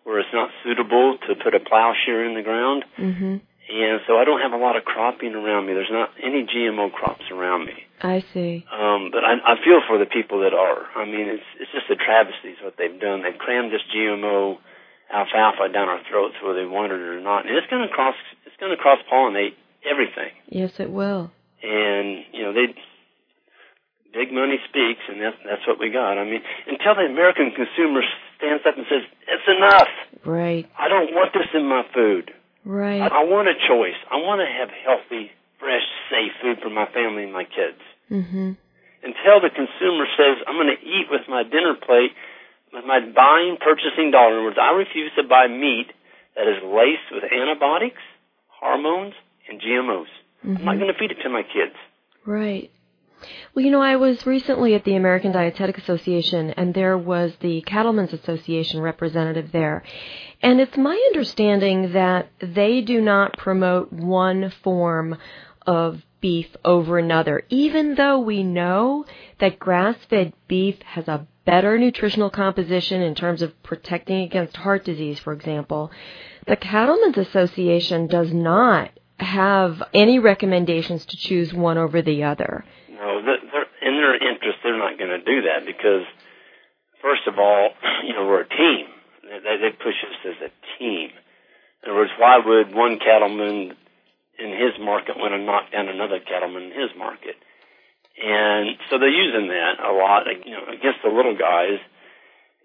where 0.06 0.22
it's 0.22 0.30
not 0.32 0.54
suitable 0.62 1.18
to 1.26 1.34
put 1.34 1.52
a 1.52 1.58
plowshare 1.58 2.22
in 2.22 2.38
the 2.38 2.46
ground. 2.46 2.86
Mm-hmm. 2.94 3.42
and 3.42 3.98
so 4.06 4.14
I 4.14 4.24
don't 4.24 4.38
have 4.38 4.54
a 4.54 4.62
lot 4.62 4.78
of 4.78 4.86
cropping 4.86 5.34
around 5.34 5.66
me. 5.66 5.74
There's 5.74 5.90
not 5.90 6.14
any 6.22 6.46
GMO 6.46 6.92
crops 6.94 7.26
around 7.34 7.66
me. 7.66 7.74
I 8.00 8.22
see. 8.32 8.64
Um, 8.70 9.10
but 9.10 9.26
I, 9.26 9.34
I 9.42 9.54
feel 9.66 9.82
for 9.82 9.98
the 9.98 10.06
people 10.06 10.46
that 10.46 10.54
are. 10.54 10.86
I 10.94 11.04
mean, 11.10 11.26
it's 11.26 11.48
it's 11.58 11.72
just 11.74 11.90
a 11.90 11.98
travesty 11.98 12.54
is 12.54 12.62
what 12.62 12.78
they've 12.78 12.94
done. 13.00 13.26
They've 13.26 13.36
crammed 13.36 13.74
this 13.74 13.82
GMO 13.90 14.62
alfalfa 15.10 15.74
down 15.74 15.90
our 15.90 16.00
throats, 16.06 16.38
whether 16.38 16.62
they 16.62 16.70
want 16.70 16.94
it 16.94 17.02
or 17.02 17.20
not, 17.20 17.46
and 17.46 17.58
it's 17.58 17.66
going 17.66 17.82
to 17.82 17.92
cross 17.92 18.14
it's 18.46 18.56
going 18.62 18.70
to 18.70 18.78
cross 18.78 19.02
pollinate 19.10 19.58
everything. 19.82 20.30
Yes, 20.46 20.78
it 20.78 20.90
will. 20.90 21.34
And 21.66 22.22
you 22.30 22.46
know 22.46 22.54
they 22.54 22.78
big 24.14 24.30
money 24.30 24.62
speaks, 24.70 25.02
and 25.10 25.18
that's 25.18 25.36
that's 25.42 25.66
what 25.66 25.82
we 25.82 25.90
got. 25.90 26.14
I 26.14 26.22
mean, 26.22 26.46
until 26.70 26.94
the 26.94 27.10
American 27.10 27.50
consumer 27.50 28.06
stands 28.36 28.64
up 28.66 28.76
and 28.76 28.86
says 28.88 29.02
it's 29.28 29.48
enough. 29.48 29.88
Right. 30.24 30.68
I 30.78 30.88
don't 30.88 31.12
want 31.14 31.32
this 31.32 31.48
in 31.54 31.66
my 31.66 31.82
food. 31.94 32.32
Right. 32.64 33.00
I, 33.02 33.22
I 33.22 33.24
want 33.24 33.48
a 33.48 33.54
choice. 33.54 33.96
I 34.10 34.16
want 34.16 34.40
to 34.42 34.48
have 34.48 34.70
healthy, 34.70 35.30
fresh, 35.58 35.86
safe 36.10 36.32
food 36.42 36.58
for 36.62 36.70
my 36.70 36.86
family 36.92 37.24
and 37.24 37.32
my 37.32 37.44
kids. 37.44 37.80
Mhm. 38.10 38.56
Until 39.02 39.40
the 39.40 39.50
consumer 39.50 40.06
says, 40.18 40.42
I'm 40.46 40.56
going 40.56 40.74
to 40.74 40.82
eat 40.82 41.06
with 41.10 41.28
my 41.28 41.42
dinner 41.44 41.74
plate, 41.74 42.10
with 42.72 42.84
my 42.84 43.00
buying, 43.00 43.56
purchasing 43.60 44.10
dollar. 44.10 44.32
In 44.32 44.34
other 44.38 44.44
words, 44.50 44.58
I 44.60 44.72
refuse 44.74 45.12
to 45.16 45.22
buy 45.22 45.46
meat 45.46 45.92
that 46.34 46.48
is 46.48 46.58
laced 46.64 47.06
with 47.12 47.22
antibiotics, 47.30 48.02
hormones, 48.48 49.14
and 49.48 49.60
GMOs. 49.60 50.10
I'm 50.44 50.64
not 50.64 50.74
Mhm. 50.74 50.78
going 50.80 50.92
to 50.92 50.98
feed 50.98 51.12
it 51.12 51.22
to 51.22 51.28
my 51.28 51.42
kids. 51.44 51.74
Right. 52.24 52.70
Well, 53.54 53.64
you 53.64 53.70
know, 53.70 53.82
I 53.82 53.96
was 53.96 54.26
recently 54.26 54.74
at 54.74 54.84
the 54.84 54.96
American 54.96 55.32
Dietetic 55.32 55.78
Association, 55.78 56.50
and 56.50 56.74
there 56.74 56.98
was 56.98 57.32
the 57.40 57.62
Cattlemen's 57.62 58.12
Association 58.12 58.80
representative 58.80 59.52
there. 59.52 59.82
And 60.42 60.60
it's 60.60 60.76
my 60.76 60.94
understanding 61.12 61.92
that 61.92 62.28
they 62.40 62.80
do 62.82 63.00
not 63.00 63.36
promote 63.38 63.92
one 63.92 64.50
form 64.62 65.16
of 65.66 66.02
beef 66.20 66.56
over 66.64 66.98
another, 66.98 67.42
even 67.48 67.94
though 67.94 68.18
we 68.18 68.42
know 68.42 69.04
that 69.38 69.58
grass 69.58 69.96
fed 70.08 70.32
beef 70.48 70.80
has 70.82 71.08
a 71.08 71.26
better 71.44 71.78
nutritional 71.78 72.30
composition 72.30 73.00
in 73.00 73.14
terms 73.14 73.42
of 73.42 73.62
protecting 73.62 74.22
against 74.22 74.56
heart 74.56 74.84
disease, 74.84 75.18
for 75.18 75.32
example. 75.32 75.90
The 76.46 76.56
Cattlemen's 76.56 77.18
Association 77.18 78.06
does 78.06 78.32
not 78.32 78.90
have 79.18 79.82
any 79.94 80.18
recommendations 80.18 81.06
to 81.06 81.16
choose 81.16 81.54
one 81.54 81.78
over 81.78 82.02
the 82.02 82.24
other. 82.24 82.64
No, 82.96 83.20
they're, 83.20 83.68
in 83.84 83.94
their 84.00 84.16
interest, 84.16 84.64
they're 84.64 84.78
not 84.78 84.96
going 84.96 85.12
to 85.12 85.20
do 85.20 85.44
that 85.44 85.68
because, 85.68 86.08
first 87.02 87.28
of 87.28 87.38
all, 87.38 87.70
you 88.08 88.14
know, 88.14 88.24
we're 88.24 88.48
a 88.48 88.48
team. 88.48 88.88
They, 89.22 89.60
they 89.60 89.72
push 89.76 90.00
us 90.00 90.16
as 90.24 90.48
a 90.48 90.50
team. 90.78 91.12
In 91.84 91.90
other 91.92 91.98
words, 92.00 92.12
why 92.18 92.40
would 92.40 92.74
one 92.74 92.98
cattleman 92.98 93.76
in 94.38 94.50
his 94.56 94.80
market 94.80 95.16
want 95.16 95.36
to 95.36 95.40
knock 95.44 95.72
down 95.72 95.88
another 95.88 96.20
cattleman 96.20 96.72
in 96.72 96.72
his 96.72 96.92
market? 96.96 97.36
And 98.16 98.80
so 98.88 98.96
they're 98.96 99.12
using 99.12 99.48
that 99.52 99.76
a 99.76 99.92
lot, 99.92 100.24
you 100.24 100.56
know, 100.56 100.64
against 100.72 101.04
the 101.04 101.12
little 101.12 101.36
guys. 101.36 101.76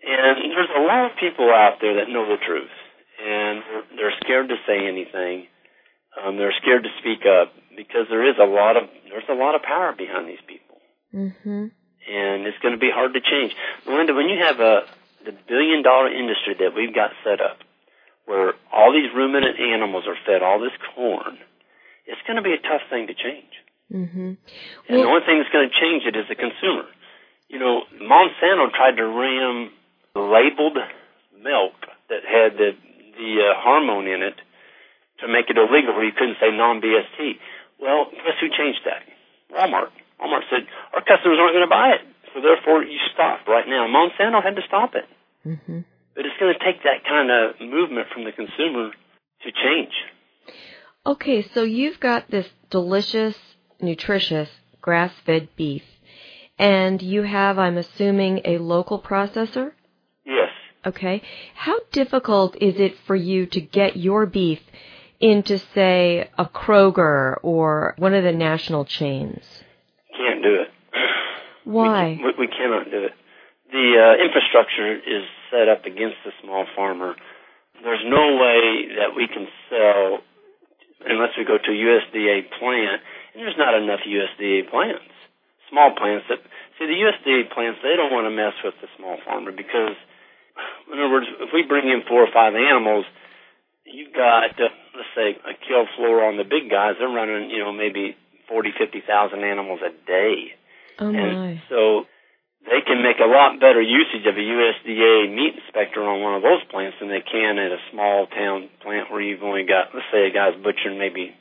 And 0.02 0.50
there's 0.56 0.72
a 0.72 0.82
lot 0.82 1.12
of 1.12 1.20
people 1.20 1.52
out 1.52 1.78
there 1.82 2.00
that 2.00 2.10
know 2.10 2.26
the 2.26 2.40
truth, 2.42 2.74
and 3.22 3.62
they're 4.00 4.16
scared 4.24 4.50
to 4.50 4.58
say 4.66 4.88
anything. 4.88 5.46
Um, 6.18 6.38
they're 6.38 6.56
scared 6.58 6.84
to 6.84 6.90
speak 7.04 7.28
up 7.28 7.54
because 7.76 8.08
there 8.10 8.28
is 8.28 8.36
a 8.40 8.46
lot 8.46 8.78
of 8.78 8.90
there's 9.10 9.28
a 9.30 9.34
lot 9.34 9.56
of 9.56 9.62
power 9.64 9.94
behind 9.94 10.28
these 10.28 10.42
people, 10.48 10.82
Mhm. 11.14 11.72
and 12.10 12.48
it's 12.48 12.58
going 12.60 12.74
to 12.74 12.80
be 12.80 12.90
hard 12.92 13.14
to 13.14 13.22
change. 13.22 13.56
Melinda, 13.86 14.14
when 14.14 14.30
you 14.30 14.40
have 14.44 14.60
a 14.60 14.88
the 15.24 15.32
billion 15.48 15.82
dollar 15.84 16.10
industry 16.12 16.56
that 16.56 16.74
we've 16.74 16.94
got 16.96 17.12
set 17.24 17.42
up, 17.42 17.60
where 18.26 18.54
all 18.72 18.92
these 18.92 19.12
ruminant 19.14 19.60
animals 19.60 20.08
are 20.08 20.18
fed 20.26 20.42
all 20.42 20.60
this 20.60 20.76
corn, 20.96 21.38
it's 22.08 22.22
going 22.26 22.38
to 22.38 22.42
be 22.42 22.54
a 22.54 22.58
tough 22.58 22.82
thing 22.90 23.08
to 23.08 23.14
change. 23.14 23.54
Mhm. 23.92 24.38
And 24.88 24.98
the 25.00 25.04
only 25.06 25.22
thing 25.26 25.38
that's 25.38 25.52
going 25.52 25.70
to 25.70 25.80
change 25.80 26.06
it 26.06 26.16
is 26.16 26.28
the 26.28 26.36
consumer. 26.36 26.88
You 27.50 27.60
know, 27.60 27.84
Monsanto 28.00 28.74
tried 28.74 28.98
to 28.98 29.06
ram 29.06 29.72
labeled 30.16 30.78
milk 31.38 31.76
that 32.10 32.24
had 32.26 32.58
the 32.58 32.76
the 33.18 33.44
uh, 33.52 33.60
hormone 33.62 34.08
in 34.08 34.24
it 34.24 34.36
to 35.20 35.28
make 35.28 35.50
it 35.50 35.58
illegal, 35.58 35.94
where 35.94 36.06
you 36.06 36.14
couldn't 36.14 36.38
say 36.40 36.50
non-BST. 36.50 37.38
Well, 37.82 38.06
guess 38.14 38.38
who 38.40 38.48
changed 38.50 38.86
that? 38.86 39.02
Walmart. 39.50 39.90
Walmart 40.22 40.46
said 40.50 40.70
our 40.94 41.02
customers 41.02 41.38
aren't 41.42 41.58
going 41.58 41.66
to 41.66 41.70
buy 41.70 41.98
it, 41.98 42.02
so 42.34 42.42
therefore 42.42 42.84
you 42.84 43.00
stop 43.14 43.48
right 43.48 43.68
now. 43.68 43.88
Monsanto 43.90 44.42
had 44.44 44.56
to 44.56 44.62
stop 44.68 44.94
it, 44.96 45.06
mhm. 45.46 45.84
but 46.16 46.26
it's 46.26 46.38
going 46.40 46.54
to 46.54 46.64
take 46.64 46.84
that 46.84 47.04
kind 47.04 47.32
of 47.32 47.60
movement 47.60 48.08
from 48.14 48.24
the 48.24 48.32
consumer 48.32 48.92
to 48.92 49.52
change. 49.52 49.94
Okay, 51.06 51.42
so 51.42 51.64
you've 51.64 52.00
got 52.00 52.30
this 52.30 52.48
delicious, 52.70 53.36
nutritious 53.82 54.50
grass-fed 54.82 55.50
beef, 55.56 55.84
and 56.60 57.02
you 57.02 57.24
have, 57.24 57.58
I'm 57.58 57.78
assuming, 57.78 58.42
a 58.46 58.60
local 58.60 59.02
processor. 59.02 59.72
Yes. 60.24 60.50
Okay, 60.86 61.24
how 61.56 61.80
difficult 61.92 62.56
is 62.62 62.76
it 62.80 62.96
for 63.08 63.16
you 63.16 63.48
to 63.48 63.62
get 63.62 63.98
your 63.98 64.28
beef 64.28 64.60
into, 65.22 65.60
say, 65.74 66.30
a 66.38 66.46
Kroger 66.46 67.38
or 67.44 67.94
one 67.98 68.14
of 68.14 68.24
the 68.24 68.32
national 68.32 68.86
chains? 68.86 69.46
Can't 70.18 70.44
do 70.44 70.56
it. 70.62 70.68
Why? 71.64 72.20
We, 72.22 72.46
we 72.46 72.48
cannot 72.48 72.90
do 72.90 73.06
it. 73.06 73.12
The 73.72 73.88
uh, 73.96 74.24
infrastructure 74.26 74.98
is 74.98 75.24
set 75.50 75.70
up 75.70 75.86
against 75.86 76.18
the 76.26 76.32
small 76.44 76.66
farmer. 76.76 77.16
There's 77.84 78.04
no 78.04 78.36
way 78.36 78.98
that 79.00 79.16
we 79.16 79.28
can 79.28 79.48
sell 79.70 80.20
unless 81.06 81.34
we 81.38 81.46
go 81.46 81.58
to 81.58 81.72
a 81.72 81.78
USDA 81.78 82.52
plant, 82.60 83.02
and 83.34 83.42
there's 83.42 83.58
not 83.58 83.74
enough 83.74 84.02
USDA 84.06 84.70
plants. 84.70 85.08
Small 85.70 85.96
plants 85.96 86.26
that 86.30 86.44
see 86.78 86.86
the 86.86 87.00
USDA 87.00 87.54
plants, 87.54 87.80
they 87.82 87.96
don't 87.96 88.12
want 88.12 88.26
to 88.26 88.34
mess 88.34 88.54
with 88.64 88.76
the 88.82 88.90
small 88.98 89.18
farmer 89.26 89.52
because, 89.52 89.96
in 90.92 91.00
other 91.00 91.10
words, 91.10 91.28
if 91.40 91.50
we 91.54 91.64
bring 91.64 91.88
in 91.88 92.04
four 92.10 92.26
or 92.26 92.32
five 92.34 92.54
animals, 92.54 93.06
you've 93.86 94.14
got 94.14 94.52
uh, 94.60 94.70
let's 94.96 95.08
say 95.16 95.38
a 95.48 95.54
kill 95.68 95.86
floor 95.96 96.24
on 96.26 96.38
the 96.38 96.44
big 96.44 96.70
guys. 96.70 96.96
They're 97.00 97.10
running, 97.10 97.50
you 97.50 97.60
know, 97.60 97.72
maybe 97.72 98.16
forty, 98.48 98.72
fifty 98.78 99.02
thousand 99.06 99.44
animals 99.44 99.80
a 99.86 99.92
day. 100.06 100.54
Oh 101.00 101.08
And 101.10 101.34
my. 101.38 101.62
so 101.70 102.06
they 102.70 102.82
can 102.86 103.02
make 103.02 103.18
a 103.20 103.26
lot 103.26 103.60
better 103.60 103.82
usage 103.82 104.26
of 104.28 104.36
a 104.38 104.40
USDA 104.44 105.34
meat 105.34 105.56
inspector 105.58 106.04
on 106.04 106.22
one 106.22 106.36
of 106.36 106.44
those 106.44 106.62
plants 106.70 106.98
than 107.00 107.10
they 107.10 107.22
can 107.26 107.58
at 107.58 107.72
a 107.72 107.80
small 107.92 108.28
town 108.28 108.70
plant 108.82 109.10
where 109.10 109.22
you've 109.22 109.42
only 109.42 109.64
got, 109.64 109.90
let's 109.96 110.06
say 110.12 110.28
a 110.28 110.32
guy's 110.34 110.54
butchering 110.62 111.00
maybe 111.00 111.34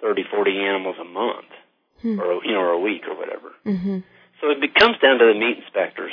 thirty, 0.00 0.24
forty 0.30 0.58
animals 0.58 0.96
a 1.00 1.04
month 1.04 1.46
Hmm. 2.02 2.20
or, 2.20 2.44
you 2.44 2.52
know, 2.52 2.60
or 2.60 2.72
a 2.72 2.80
week 2.80 3.06
or 3.08 3.14
whatever. 3.16 3.54
Mhm. 3.64 4.02
So 4.40 4.50
it 4.50 4.74
comes 4.74 4.98
down 4.98 5.18
to 5.18 5.26
the 5.26 5.38
meat 5.38 5.56
inspectors. 5.58 6.12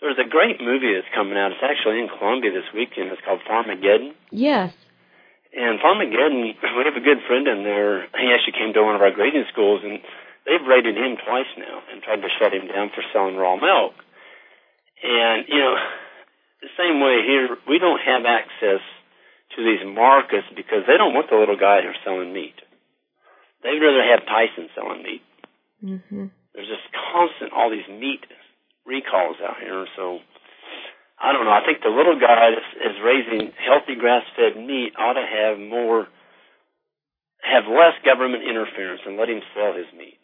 There's 0.00 0.18
a 0.18 0.24
great 0.28 0.60
movie 0.60 0.92
that's 0.92 1.08
coming 1.14 1.38
out. 1.38 1.52
It's 1.52 1.62
actually 1.62 2.00
in 2.00 2.08
Columbia 2.08 2.50
this 2.52 2.70
weekend. 2.74 3.12
It's 3.12 3.20
called 3.22 3.40
Farmageddon. 3.48 4.12
Yes. 4.30 4.74
And 5.50 5.80
Farmageddon, 5.82 6.42
we 6.46 6.54
have 6.86 6.96
a 6.96 7.02
good 7.02 7.22
friend 7.26 7.48
in 7.48 7.64
there. 7.64 8.06
He 8.14 8.30
actually 8.30 8.54
came 8.54 8.72
to 8.74 8.86
one 8.86 8.94
of 8.94 9.02
our 9.02 9.10
grazing 9.10 9.46
schools, 9.50 9.82
and 9.82 9.98
they've 10.46 10.62
raided 10.62 10.96
him 10.96 11.18
twice 11.18 11.50
now 11.58 11.82
and 11.90 12.02
tried 12.02 12.22
to 12.22 12.30
shut 12.38 12.54
him 12.54 12.68
down 12.70 12.90
for 12.94 13.02
selling 13.12 13.36
raw 13.36 13.56
milk. 13.56 13.94
And, 15.02 15.48
you 15.48 15.58
know, 15.58 15.74
the 16.62 16.70
same 16.78 17.00
way 17.00 17.26
here, 17.26 17.58
we 17.66 17.78
don't 17.78 18.00
have 18.00 18.22
access 18.26 18.84
to 19.56 19.58
these 19.64 19.82
markets 19.82 20.46
because 20.54 20.86
they 20.86 20.96
don't 20.96 21.14
want 21.14 21.30
the 21.30 21.36
little 21.36 21.58
guy 21.58 21.82
who's 21.82 21.98
selling 22.04 22.32
meat. 22.32 22.54
They'd 23.62 23.82
rather 23.82 24.04
have 24.06 24.26
Tyson 24.26 24.70
selling 24.74 25.02
meat. 25.02 25.22
Mhm. 25.82 26.30
There's 26.54 26.68
just 26.68 26.92
constant, 26.92 27.52
all 27.52 27.70
these 27.70 27.88
meat 27.88 28.24
recalls 28.84 29.40
out 29.40 29.58
here, 29.58 29.86
so 29.96 30.20
I 31.20 31.32
don't 31.32 31.44
know. 31.44 31.50
I 31.50 31.64
think 31.66 31.82
the 31.82 31.90
little 31.90 32.18
guy 32.18 32.50
that's 32.50 32.94
is 32.96 33.02
raising 33.04 33.52
healthy 33.58 33.94
grass-fed 33.98 34.56
meat 34.56 34.94
ought 34.98 35.14
to 35.14 35.26
have 35.26 35.58
more, 35.58 36.06
have 37.42 37.64
less 37.68 37.94
government 38.04 38.42
interference 38.42 39.02
and 39.04 39.18
let 39.18 39.28
him 39.28 39.42
sell 39.54 39.74
his 39.74 39.86
meat. 39.96 40.18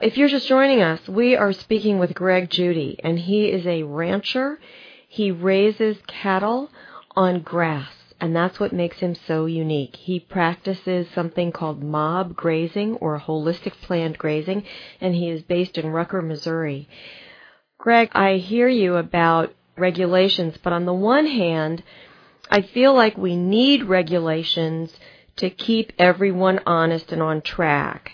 If 0.00 0.16
you're 0.16 0.28
just 0.28 0.48
joining 0.48 0.82
us, 0.82 1.08
we 1.08 1.36
are 1.36 1.52
speaking 1.52 1.98
with 1.98 2.14
Greg 2.14 2.50
Judy, 2.50 2.98
and 3.02 3.18
he 3.18 3.46
is 3.46 3.66
a 3.66 3.82
rancher. 3.84 4.58
He 5.08 5.30
raises 5.30 5.96
cattle 6.06 6.70
on 7.16 7.40
grass, 7.40 7.92
and 8.20 8.34
that's 8.34 8.60
what 8.60 8.72
makes 8.72 8.98
him 8.98 9.14
so 9.14 9.46
unique. 9.46 9.96
He 9.96 10.20
practices 10.20 11.08
something 11.14 11.52
called 11.52 11.82
mob 11.82 12.36
grazing 12.36 12.96
or 12.96 13.20
holistic 13.20 13.72
planned 13.82 14.18
grazing, 14.18 14.64
and 15.00 15.14
he 15.14 15.30
is 15.30 15.42
based 15.42 15.78
in 15.78 15.90
Rucker, 15.90 16.22
Missouri. 16.22 16.88
Greg, 17.84 18.08
I 18.14 18.36
hear 18.36 18.66
you 18.66 18.96
about 18.96 19.52
regulations, 19.76 20.56
but 20.64 20.72
on 20.72 20.86
the 20.86 20.94
one 20.94 21.26
hand, 21.26 21.82
I 22.50 22.62
feel 22.62 22.94
like 22.94 23.18
we 23.18 23.36
need 23.36 23.84
regulations 23.84 24.90
to 25.36 25.50
keep 25.50 25.92
everyone 25.98 26.60
honest 26.64 27.12
and 27.12 27.20
on 27.20 27.42
track. 27.42 28.12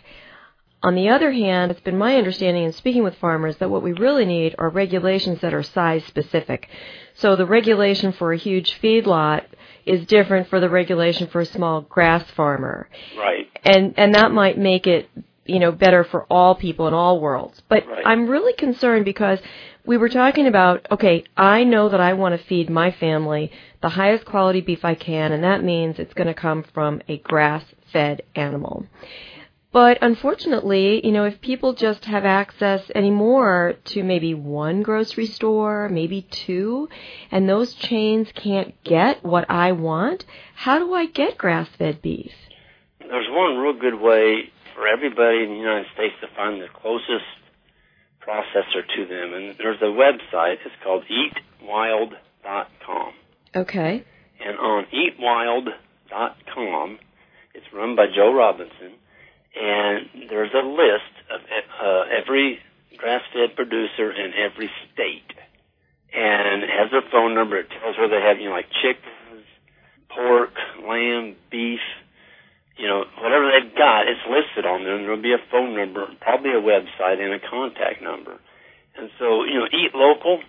On 0.83 0.97
the 0.97 1.11
other 1.11 1.31
hand, 1.31 1.71
it's 1.71 1.83
been 1.83 1.97
my 1.97 2.17
understanding 2.17 2.65
in 2.65 2.73
speaking 2.73 3.05
with 3.05 3.15
farmers 3.19 3.59
that 3.59 3.71
what 3.71 3.85
we 3.85 3.93
really 3.93 4.25
need 4.25 4.57
are 4.59 4.71
regulations 4.71 5.41
that 5.43 5.55
are 5.55 5.63
size 5.63 6.05
specific. 6.07 6.69
So 7.15 7.37
the 7.37 7.47
regulation 7.47 8.11
for 8.11 8.33
a 8.33 8.37
huge 8.37 8.73
feedlot 8.81 9.45
is 9.87 10.05
different 10.07 10.49
for 10.49 10.59
the 10.59 10.69
regulation 10.69 11.29
for 11.29 11.43
a 11.43 11.47
small 11.47 11.83
grass 11.83 12.29
farmer. 12.33 12.89
Right. 13.17 13.47
And 13.63 13.95
and 13.97 14.17
that 14.17 14.33
might 14.33 14.59
make 14.59 14.89
it 14.89 15.09
you 15.51 15.59
know 15.59 15.73
better 15.73 16.05
for 16.05 16.25
all 16.31 16.55
people 16.55 16.87
in 16.89 16.95
all 16.95 17.21
worlds. 17.21 17.61
But 17.69 17.87
right. 17.87 18.07
I'm 18.07 18.29
really 18.29 18.53
concerned 18.55 19.05
because 19.05 19.39
we 19.85 19.97
were 19.97 20.09
talking 20.09 20.47
about 20.47 20.87
okay, 20.91 21.25
I 21.37 21.65
know 21.65 21.89
that 21.89 22.01
I 22.01 22.13
want 22.15 22.39
to 22.39 22.47
feed 22.47 22.71
my 22.71 22.91
family 22.93 23.51
the 23.83 23.89
highest 23.89 24.25
quality 24.25 24.61
beef 24.61 24.85
I 24.85 24.95
can 24.95 25.33
and 25.33 25.45
that 25.45 25.65
means 25.65 25.99
it's 25.99 26.15
going 26.15 26.27
to 26.27 26.35
come 26.35 26.63
from 26.75 27.03
a 27.09 27.19
grass-fed 27.19 28.23
animal. 28.35 28.87
But 29.73 29.99
unfortunately, 30.03 31.05
you 31.07 31.13
know, 31.13 31.25
if 31.25 31.41
people 31.41 31.75
just 31.75 32.05
have 32.07 32.25
access 32.25 32.91
anymore 32.93 33.75
to 33.87 34.03
maybe 34.03 34.35
one 34.35 34.83
grocery 34.83 35.27
store, 35.27 35.89
maybe 35.89 36.23
two, 36.23 36.89
and 37.31 37.49
those 37.49 37.75
chains 37.75 38.33
can't 38.35 38.75
get 38.83 39.25
what 39.25 39.49
I 39.49 39.71
want, 39.73 40.25
how 40.57 40.81
do 40.81 40.93
I 40.93 41.07
get 41.07 41.39
grass-fed 41.39 42.03
beef? 42.03 42.33
There's 42.99 43.29
one 43.31 43.59
real 43.59 43.75
good 43.75 44.01
way 44.01 44.51
for 44.81 44.89
everybody 44.89 45.45
in 45.45 45.51
the 45.51 45.61
United 45.61 45.87
States 45.93 46.15
to 46.23 46.29
find 46.35 46.59
the 46.61 46.69
closest 46.73 47.29
processor 48.25 48.81
to 48.97 49.05
them, 49.05 49.35
and 49.37 49.55
there's 49.59 49.83
a 49.83 49.93
website. 49.93 50.57
It's 50.65 50.75
called 50.83 51.05
eatwild.com. 51.05 53.13
Okay. 53.55 54.05
And 54.41 54.59
on 54.59 54.87
eatwild.com, 54.89 56.99
it's 57.53 57.67
run 57.75 57.95
by 57.95 58.07
Jo 58.15 58.33
Robinson 58.33 58.95
and 59.55 60.29
there's 60.29 60.53
a 60.55 60.67
list 60.67 61.15
of 61.31 61.41
uh, 61.83 62.03
every 62.15 62.59
grass-fed 62.97 63.57
producer 63.57 64.13
in 64.13 64.33
every 64.35 64.71
state, 64.93 65.35
and 66.13 66.63
it 66.63 66.71
has 66.71 66.91
their 66.91 67.03
phone 67.11 67.35
number. 67.35 67.59
It 67.59 67.69
tells 67.71 67.97
where 67.99 68.09
they 68.09 68.23
have, 68.23 68.39
you 68.39 68.49
know, 68.49 68.55
like 68.55 68.71
chickens, 68.83 69.47
pork, 70.15 70.55
lamb, 70.87 71.37
beef, 71.51 71.81
you 72.77 72.87
know, 72.87 73.05
whatever 73.21 73.51
they've 73.51 73.75
got, 73.75 74.07
it's 74.07 74.20
listed 74.31 74.65
on 74.65 74.85
there. 74.85 74.97
And 74.97 75.05
there'll 75.05 75.21
be 75.21 75.35
a 75.35 75.43
phone 75.51 75.77
number, 75.77 76.07
probably 76.21 76.51
a 76.51 76.63
website, 76.63 77.19
and 77.19 77.35
a 77.35 77.43
contact 77.43 78.03
number. 78.03 78.39
And 78.97 79.11
so, 79.19 79.45
you 79.45 79.59
know, 79.59 79.67
eat 79.67 79.95
local. 79.95 80.41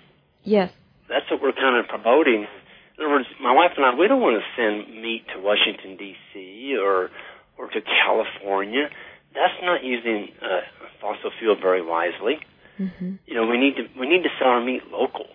Yes. 0.44 0.72
That's 1.10 1.30
what 1.30 1.42
we're 1.42 1.58
kind 1.58 1.78
of 1.78 1.90
promoting. 1.90 2.46
In 2.46 3.04
other 3.04 3.10
words, 3.10 3.28
my 3.42 3.54
wife 3.54 3.72
and 3.76 3.86
I, 3.86 3.94
we 3.98 4.08
don't 4.08 4.22
want 4.22 4.40
to 4.40 4.46
send 4.56 5.02
meat 5.02 5.26
to 5.34 5.42
Washington 5.42 5.98
D.C. 5.98 6.78
or 6.80 7.10
or 7.58 7.70
to 7.70 7.82
California, 7.82 8.90
that's 9.34 9.60
not 9.62 9.84
using 9.84 10.30
uh, 10.42 10.62
fossil 11.00 11.32
fuel 11.40 11.56
very 11.62 11.86
wisely. 11.86 12.40
Mm-hmm. 12.80 13.16
You 13.26 13.36
know, 13.36 13.46
we 13.46 13.58
need 13.58 13.76
to 13.76 13.84
we 14.00 14.08
need 14.08 14.24
to 14.24 14.30
sell 14.40 14.50
our 14.50 14.64
meat 14.64 14.82
local, 14.92 15.28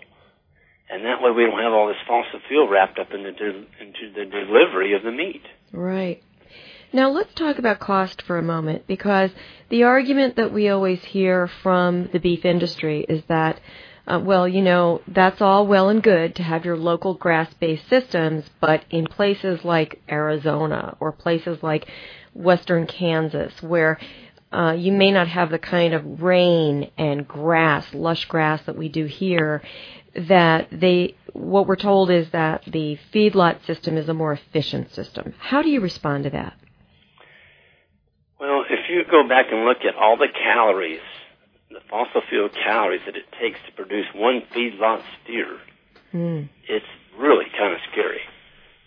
and 0.90 1.04
that 1.04 1.22
way 1.22 1.30
we 1.30 1.44
don't 1.44 1.62
have 1.62 1.72
all 1.72 1.86
this 1.86 2.02
fossil 2.06 2.40
fuel 2.48 2.68
wrapped 2.68 2.98
up 2.98 3.12
in 3.12 3.22
the 3.22 3.32
de- 3.32 3.66
into 3.80 4.12
the 4.14 4.24
delivery 4.24 4.94
of 4.94 5.02
the 5.02 5.12
meat. 5.12 5.42
Right. 5.72 6.22
Now 6.92 7.10
let's 7.10 7.34
talk 7.34 7.58
about 7.58 7.80
cost 7.80 8.22
for 8.22 8.38
a 8.38 8.42
moment 8.42 8.86
because 8.86 9.30
the 9.68 9.82
argument 9.82 10.36
that 10.36 10.52
we 10.52 10.68
always 10.68 11.02
hear 11.04 11.48
from 11.62 12.08
the 12.12 12.20
beef 12.20 12.44
industry 12.44 13.04
is 13.08 13.22
that 13.28 13.60
uh, 14.06 14.20
well, 14.22 14.46
you 14.46 14.62
know, 14.62 15.02
that's 15.08 15.40
all 15.40 15.66
well 15.66 15.88
and 15.88 16.02
good 16.02 16.36
to 16.36 16.42
have 16.42 16.64
your 16.64 16.76
local 16.76 17.14
grass 17.14 17.52
based 17.54 17.88
systems, 17.88 18.44
but 18.60 18.84
in 18.90 19.04
places 19.06 19.64
like 19.64 20.00
Arizona 20.08 20.96
or 21.00 21.10
places 21.10 21.60
like 21.60 21.88
western 22.32 22.86
Kansas, 22.86 23.52
where 23.62 23.98
uh, 24.52 24.72
you 24.78 24.92
may 24.92 25.10
not 25.10 25.26
have 25.26 25.50
the 25.50 25.58
kind 25.58 25.92
of 25.92 26.22
rain 26.22 26.90
and 26.96 27.26
grass, 27.26 27.92
lush 27.92 28.26
grass 28.26 28.62
that 28.66 28.76
we 28.76 28.88
do 28.88 29.06
here, 29.06 29.60
that 30.14 30.68
they, 30.70 31.16
what 31.32 31.66
we're 31.66 31.74
told 31.74 32.08
is 32.08 32.30
that 32.30 32.62
the 32.66 32.96
feedlot 33.12 33.66
system 33.66 33.96
is 33.96 34.08
a 34.08 34.14
more 34.14 34.32
efficient 34.32 34.94
system. 34.94 35.34
How 35.38 35.62
do 35.62 35.68
you 35.68 35.80
respond 35.80 36.24
to 36.24 36.30
that? 36.30 36.56
You 38.96 39.04
go 39.04 39.28
back 39.28 39.52
and 39.52 39.68
look 39.68 39.84
at 39.84 39.94
all 39.94 40.16
the 40.16 40.32
calories 40.32 41.04
the 41.70 41.84
fossil 41.90 42.22
fuel 42.28 42.48
calories 42.48 43.02
that 43.06 43.16
it 43.16 43.28
takes 43.40 43.58
to 43.66 43.72
produce 43.72 44.06
one 44.14 44.42
feedlot 44.54 45.02
steer, 45.22 45.58
mm. 46.14 46.48
it's 46.68 46.88
really 47.18 47.46
kind 47.52 47.74
of 47.74 47.80
scary. 47.92 48.22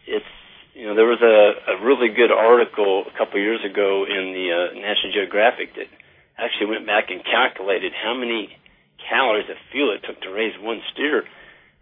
It's 0.07 0.33
you 0.73 0.87
know 0.87 0.95
there 0.95 1.05
was 1.05 1.21
a, 1.21 1.75
a 1.75 1.85
really 1.85 2.09
good 2.09 2.31
article 2.31 3.05
a 3.05 3.13
couple 3.17 3.37
of 3.37 3.45
years 3.45 3.61
ago 3.61 4.05
in 4.09 4.33
the 4.33 4.47
uh, 4.49 4.79
National 4.79 5.11
Geographic 5.13 5.75
that 5.75 5.85
actually 6.37 6.73
went 6.73 6.87
back 6.87 7.11
and 7.11 7.21
calculated 7.21 7.91
how 7.91 8.15
many 8.15 8.49
calories 9.09 9.49
of 9.49 9.57
fuel 9.71 9.93
it 9.93 10.01
took 10.01 10.21
to 10.21 10.31
raise 10.31 10.55
one 10.57 10.81
steer, 10.93 11.27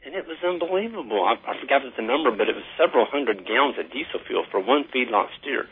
and 0.04 0.16
it 0.16 0.26
was 0.26 0.42
unbelievable. 0.44 1.24
I, 1.24 1.38
I 1.46 1.56
forgot 1.62 1.86
the 1.86 2.04
number, 2.04 2.32
but 2.32 2.50
it 2.50 2.56
was 2.56 2.66
several 2.76 3.06
hundred 3.06 3.46
gallons 3.46 3.78
of 3.78 3.88
diesel 3.94 4.20
fuel 4.26 4.44
for 4.50 4.60
one 4.60 4.84
feedlot 4.90 5.30
steer. 5.40 5.70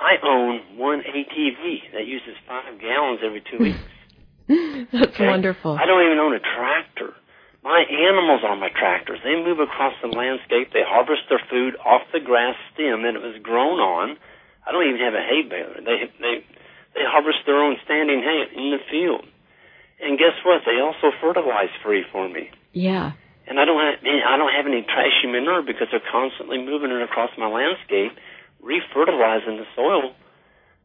I 0.00 0.16
own 0.24 0.78
one 0.80 1.04
ATV 1.04 1.92
that 1.92 2.06
uses 2.06 2.34
five 2.48 2.80
gallons 2.80 3.20
every 3.20 3.44
two 3.44 3.60
weeks. 3.60 3.78
That's 4.92 5.12
okay? 5.14 5.28
wonderful. 5.28 5.76
I 5.76 5.84
don't 5.84 6.00
even 6.06 6.18
own 6.18 6.34
a 6.34 6.40
tractor. 6.40 7.12
My 7.62 7.84
animals 7.84 8.40
are 8.40 8.56
my 8.56 8.72
tractors. 8.72 9.20
They 9.22 9.36
move 9.36 9.60
across 9.60 9.92
the 10.00 10.08
landscape. 10.08 10.72
They 10.72 10.80
harvest 10.80 11.28
their 11.28 11.42
food 11.52 11.76
off 11.84 12.00
the 12.12 12.20
grass 12.20 12.56
stem 12.72 13.04
that 13.04 13.12
it 13.14 13.20
was 13.20 13.36
grown 13.44 13.76
on. 13.78 14.16
I 14.66 14.72
don't 14.72 14.88
even 14.88 15.04
have 15.04 15.12
a 15.12 15.20
hay 15.20 15.44
baler. 15.44 15.84
They 15.84 16.08
they 16.16 16.34
they 16.96 17.04
harvest 17.04 17.44
their 17.44 17.60
own 17.60 17.76
standing 17.84 18.24
hay 18.24 18.48
in 18.56 18.72
the 18.72 18.80
field. 18.88 19.28
And 20.00 20.16
guess 20.16 20.40
what? 20.48 20.64
They 20.64 20.80
also 20.80 21.12
fertilize 21.20 21.68
free 21.84 22.08
for 22.10 22.24
me. 22.28 22.48
Yeah. 22.72 23.12
And 23.46 23.60
I 23.60 23.68
don't 23.68 23.76
have 23.76 24.00
I 24.00 24.36
don't 24.40 24.54
have 24.56 24.64
any 24.64 24.80
trashy 24.80 25.28
manure 25.28 25.60
because 25.60 25.92
they're 25.92 26.10
constantly 26.10 26.56
moving 26.56 26.90
it 26.90 27.02
across 27.04 27.30
my 27.36 27.48
landscape, 27.48 28.16
refertilizing 28.64 29.58
the 29.58 29.68
soil. 29.74 30.12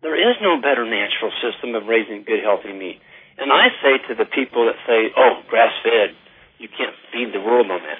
There 0.02 0.16
is 0.16 0.36
no 0.42 0.60
better 0.62 0.86
natural 0.86 1.32
system 1.42 1.76
of 1.76 1.88
raising 1.88 2.24
good 2.24 2.44
healthy 2.44 2.74
meat. 2.74 3.00
And 3.38 3.52
I 3.52 3.68
say 3.84 4.00
to 4.08 4.16
the 4.16 4.26
people 4.26 4.66
that 4.66 4.80
say, 4.88 5.12
oh, 5.16 5.44
grass 5.50 5.74
fed, 5.84 6.16
you 6.58 6.70
can't 6.72 6.96
feed 7.12 7.34
the 7.34 7.44
world 7.44 7.68
on 7.72 7.82
that. 7.84 8.00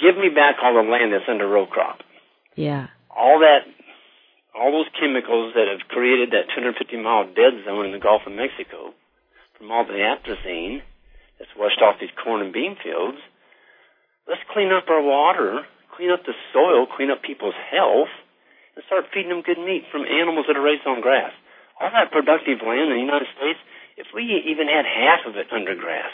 Give 0.00 0.16
me 0.16 0.28
back 0.28 0.56
all 0.62 0.74
the 0.74 0.88
land 0.88 1.12
that's 1.12 1.28
under 1.28 1.48
row 1.48 1.66
crop. 1.66 2.00
Yeah. 2.54 2.88
All 3.12 3.40
that, 3.40 3.68
all 4.56 4.72
those 4.72 4.88
chemicals 4.96 5.52
that 5.54 5.68
have 5.68 5.88
created 5.88 6.32
that 6.32 6.52
250 6.56 6.96
mile 7.00 7.28
dead 7.28 7.64
zone 7.64 7.84
in 7.84 7.92
the 7.92 8.00
Gulf 8.00 8.22
of 8.26 8.32
Mexico 8.32 8.96
from 9.56 9.72
all 9.72 9.84
the 9.84 10.00
atrazine 10.00 10.80
that's 11.38 11.52
washed 11.56 11.80
off 11.80 12.00
these 12.00 12.12
corn 12.22 12.40
and 12.40 12.52
bean 12.52 12.76
fields. 12.80 13.18
Let's 14.28 14.44
clean 14.52 14.72
up 14.72 14.88
our 14.88 15.02
water, 15.02 15.64
clean 15.96 16.10
up 16.10 16.24
the 16.24 16.36
soil, 16.52 16.86
clean 16.96 17.10
up 17.10 17.22
people's 17.22 17.56
health, 17.70 18.12
and 18.76 18.84
start 18.86 19.08
feeding 19.12 19.32
them 19.32 19.42
good 19.42 19.58
meat 19.58 19.88
from 19.90 20.04
animals 20.04 20.46
that 20.46 20.56
are 20.56 20.62
raised 20.62 20.86
on 20.86 21.00
grass. 21.00 21.32
All 21.80 21.90
that 21.90 22.12
productive 22.12 22.60
land 22.60 22.92
in 22.92 23.00
the 23.00 23.04
United 23.04 23.28
States 23.36 23.58
if 23.96 24.06
we 24.14 24.44
even 24.46 24.68
had 24.68 24.84
half 24.84 25.26
of 25.26 25.36
it 25.36 25.46
under 25.52 25.74
grass, 25.74 26.12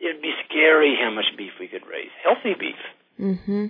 it'd 0.00 0.22
be 0.22 0.32
scary 0.48 0.96
how 1.00 1.10
much 1.10 1.26
beef 1.36 1.52
we 1.60 1.68
could 1.68 1.86
raise. 1.86 2.10
Healthy 2.24 2.54
beef. 2.58 2.82
Mm-hmm. 3.20 3.66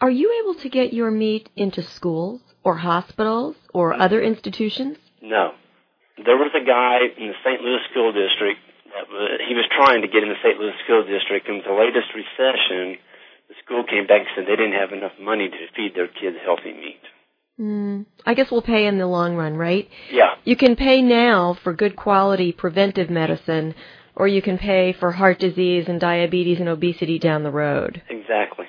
Are 0.00 0.10
you 0.10 0.42
able 0.42 0.54
to 0.62 0.68
get 0.68 0.92
your 0.92 1.10
meat 1.10 1.48
into 1.56 1.82
schools 1.82 2.40
or 2.62 2.76
hospitals 2.76 3.56
or 3.74 3.94
other 3.94 4.22
institutions? 4.22 4.98
No. 5.20 5.52
There 6.16 6.36
was 6.36 6.52
a 6.54 6.64
guy 6.64 7.00
in 7.18 7.28
the 7.28 7.38
St. 7.42 7.60
Louis 7.60 7.82
School 7.90 8.12
District 8.12 8.60
that 8.94 9.08
was, 9.10 9.40
he 9.48 9.54
was 9.54 9.66
trying 9.74 10.02
to 10.02 10.08
get 10.08 10.22
in 10.22 10.28
the 10.28 10.40
St. 10.42 10.58
Louis 10.60 10.76
School 10.84 11.04
District, 11.04 11.48
and 11.48 11.58
with 11.58 11.66
the 11.66 11.74
latest 11.74 12.08
recession, 12.14 13.00
the 13.48 13.56
school 13.64 13.84
came 13.84 14.06
back 14.06 14.24
and 14.24 14.30
said 14.36 14.44
they 14.46 14.56
didn't 14.56 14.78
have 14.78 14.92
enough 14.92 15.16
money 15.20 15.48
to 15.48 15.60
feed 15.74 15.94
their 15.94 16.08
kids 16.08 16.36
healthy 16.44 16.72
meat. 16.72 17.02
Mm, 17.60 18.04
I 18.26 18.34
guess 18.34 18.50
we'll 18.50 18.62
pay 18.62 18.86
in 18.86 18.98
the 18.98 19.06
long 19.06 19.34
run, 19.34 19.56
right? 19.56 19.88
Yeah. 20.10 20.34
You 20.44 20.56
can 20.56 20.76
pay 20.76 21.00
now 21.00 21.54
for 21.54 21.72
good 21.72 21.96
quality 21.96 22.52
preventive 22.52 23.08
medicine, 23.08 23.74
or 24.14 24.28
you 24.28 24.42
can 24.42 24.58
pay 24.58 24.92
for 24.92 25.12
heart 25.12 25.38
disease 25.38 25.86
and 25.88 25.98
diabetes 25.98 26.60
and 26.60 26.68
obesity 26.68 27.18
down 27.18 27.44
the 27.44 27.50
road. 27.50 28.02
Exactly. 28.10 28.66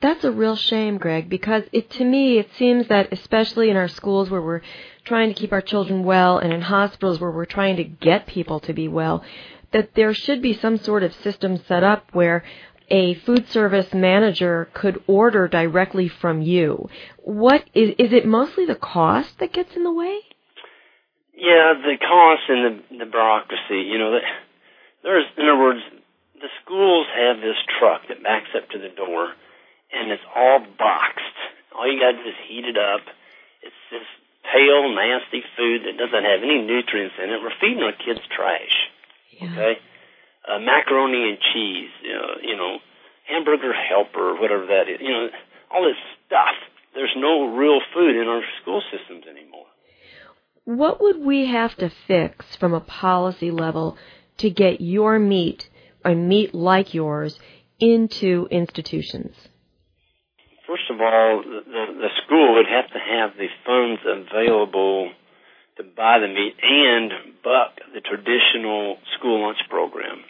That's 0.00 0.24
a 0.24 0.32
real 0.32 0.56
shame, 0.56 0.98
Greg, 0.98 1.28
because 1.28 1.64
it 1.72 1.90
to 1.90 2.04
me 2.04 2.38
it 2.38 2.50
seems 2.58 2.88
that 2.88 3.12
especially 3.12 3.70
in 3.70 3.76
our 3.76 3.88
schools 3.88 4.30
where 4.30 4.42
we're 4.42 4.62
trying 5.04 5.28
to 5.28 5.34
keep 5.38 5.52
our 5.52 5.60
children 5.60 6.04
well 6.04 6.38
and 6.38 6.52
in 6.52 6.62
hospitals 6.62 7.20
where 7.20 7.30
we're 7.30 7.44
trying 7.44 7.76
to 7.76 7.84
get 7.84 8.26
people 8.26 8.60
to 8.60 8.72
be 8.72 8.88
well, 8.88 9.22
that 9.72 9.94
there 9.94 10.12
should 10.14 10.42
be 10.42 10.54
some 10.54 10.78
sort 10.78 11.02
of 11.02 11.14
system 11.14 11.56
set 11.68 11.84
up 11.84 12.06
where 12.12 12.42
a 12.90 13.14
food 13.14 13.48
service 13.48 13.94
manager 13.94 14.68
could 14.74 15.02
order 15.06 15.48
directly 15.48 16.08
from 16.08 16.42
you. 16.42 16.88
What 17.18 17.64
is 17.74 17.90
is 17.98 18.12
it 18.12 18.26
mostly 18.26 18.66
the 18.66 18.74
cost 18.74 19.38
that 19.38 19.52
gets 19.52 19.76
in 19.76 19.84
the 19.84 19.92
way? 19.92 20.18
Yeah, 21.34 21.74
the 21.80 21.96
cost 21.98 22.42
and 22.48 22.82
the 22.90 23.04
the 23.04 23.10
bureaucracy. 23.10 23.82
You 23.86 23.98
know, 23.98 24.18
there's 25.02 25.26
in 25.36 25.44
other 25.44 25.60
words, 25.60 25.80
the 26.34 26.48
schools 26.64 27.06
have 27.16 27.36
this 27.38 27.56
truck 27.78 28.02
that 28.08 28.22
backs 28.22 28.50
up 28.56 28.68
to 28.70 28.78
the 28.78 28.88
door, 28.88 29.32
and 29.92 30.10
it's 30.10 30.22
all 30.34 30.60
boxed. 30.78 31.38
All 31.76 31.90
you 31.90 32.00
got 32.00 32.12
to 32.12 32.22
do 32.22 32.28
is 32.28 32.40
heat 32.48 32.64
it 32.64 32.76
up. 32.76 33.00
It's 33.62 33.76
this 33.90 34.08
pale, 34.42 34.92
nasty 34.94 35.42
food 35.56 35.82
that 35.84 35.96
doesn't 35.96 36.24
have 36.24 36.42
any 36.42 36.62
nutrients 36.62 37.14
in 37.22 37.30
it. 37.30 37.40
We're 37.42 37.54
feeding 37.60 37.82
our 37.84 37.92
kids 37.92 38.20
trash. 38.34 38.74
Yeah. 39.30 39.52
Okay, 39.52 39.78
uh, 40.46 40.58
macaroni 40.58 41.30
and 41.30 41.38
cheese, 41.52 41.90
you 42.02 42.12
know, 42.12 42.34
you 42.42 42.56
know, 42.56 42.78
hamburger 43.28 43.72
helper, 43.72 44.34
whatever 44.40 44.66
that 44.66 44.88
is. 44.88 45.00
You 45.00 45.12
know, 45.12 45.28
all 45.72 45.84
this 45.84 45.96
stuff. 46.26 46.56
There's 46.94 47.14
no 47.16 47.54
real 47.54 47.80
food 47.94 48.16
in 48.20 48.26
our 48.26 48.42
school 48.60 48.82
systems 48.90 49.24
anymore. 49.30 49.66
What 50.64 51.00
would 51.00 51.18
we 51.18 51.46
have 51.46 51.76
to 51.76 51.90
fix 52.06 52.56
from 52.56 52.74
a 52.74 52.80
policy 52.80 53.50
level 53.50 53.96
to 54.38 54.50
get 54.50 54.80
your 54.80 55.18
meat 55.18 55.68
or 56.04 56.14
meat 56.14 56.54
like 56.54 56.94
yours 56.94 57.38
into 57.78 58.48
institutions? 58.50 59.34
First 60.66 60.90
of 60.90 61.00
all, 61.00 61.42
the, 61.42 61.60
the, 61.64 61.84
the 62.00 62.08
school 62.24 62.54
would 62.54 62.66
have 62.66 62.86
to 62.92 62.98
have 62.98 63.36
the 63.36 63.48
funds 63.66 64.00
available 64.06 65.10
to 65.80 65.86
buy 65.96 66.20
the 66.20 66.28
meat 66.28 66.54
and 66.60 67.40
buck 67.42 67.80
the 67.96 68.00
traditional 68.04 68.98
school 69.16 69.40
lunch 69.42 69.58
program. 69.72 70.20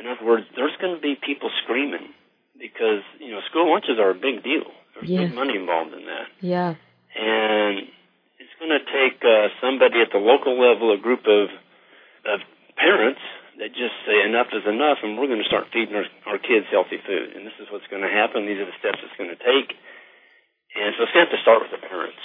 In 0.00 0.08
other 0.08 0.24
words, 0.24 0.46
there's 0.56 0.74
going 0.80 0.96
to 0.96 1.02
be 1.02 1.14
people 1.20 1.50
screaming 1.62 2.08
because 2.56 3.04
you 3.20 3.30
know 3.32 3.40
school 3.52 3.68
lunches 3.70 4.00
are 4.00 4.10
a 4.10 4.18
big 4.18 4.40
deal. 4.42 4.64
There's 4.96 5.08
Yes. 5.08 5.28
big 5.28 5.34
money 5.36 5.56
involved 5.56 5.92
in 5.92 6.04
that, 6.08 6.26
Yeah. 6.40 6.74
and 7.16 7.84
it's 8.40 8.54
going 8.58 8.72
to 8.72 8.84
take 8.88 9.20
uh, 9.24 9.48
somebody 9.60 10.00
at 10.00 10.10
the 10.12 10.18
local 10.20 10.56
level, 10.58 10.92
a 10.92 10.98
group 10.98 11.24
of 11.28 11.48
of 12.24 12.40
parents 12.76 13.20
that 13.60 13.72
just 13.76 13.92
say 14.08 14.24
enough 14.24 14.48
is 14.56 14.64
enough, 14.64 14.98
and 15.04 15.16
we're 15.20 15.28
going 15.28 15.40
to 15.44 15.48
start 15.48 15.68
feeding 15.72 15.92
our, 15.96 16.04
our 16.26 16.38
kids 16.40 16.64
healthy 16.72 16.96
food. 17.04 17.36
And 17.36 17.44
this 17.44 17.56
is 17.60 17.68
what's 17.70 17.86
going 17.92 18.00
to 18.02 18.08
happen. 18.08 18.44
These 18.48 18.56
are 18.60 18.64
the 18.68 18.76
steps 18.80 19.00
it's 19.04 19.16
going 19.20 19.28
to 19.32 19.36
take. 19.40 19.76
And 20.76 20.94
so 20.96 21.04
it's 21.04 21.12
going 21.12 21.28
to 21.28 21.32
have 21.32 21.36
to 21.36 21.42
start 21.44 21.60
with 21.60 21.72
the 21.76 21.82
parents. 21.84 22.20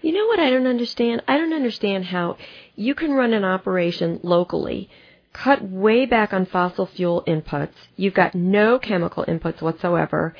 You 0.00 0.12
know 0.12 0.26
what 0.26 0.40
I 0.40 0.50
don't 0.50 0.66
understand? 0.66 1.22
I 1.28 1.36
don't 1.36 1.52
understand 1.52 2.06
how 2.06 2.36
you 2.74 2.94
can 2.94 3.12
run 3.12 3.32
an 3.32 3.44
operation 3.44 4.20
locally, 4.22 4.88
cut 5.32 5.62
way 5.62 6.06
back 6.06 6.32
on 6.32 6.46
fossil 6.46 6.86
fuel 6.86 7.22
inputs. 7.26 7.74
You've 7.96 8.14
got 8.14 8.34
no 8.34 8.78
chemical 8.78 9.24
inputs 9.26 9.62
whatsoever. 9.62 10.34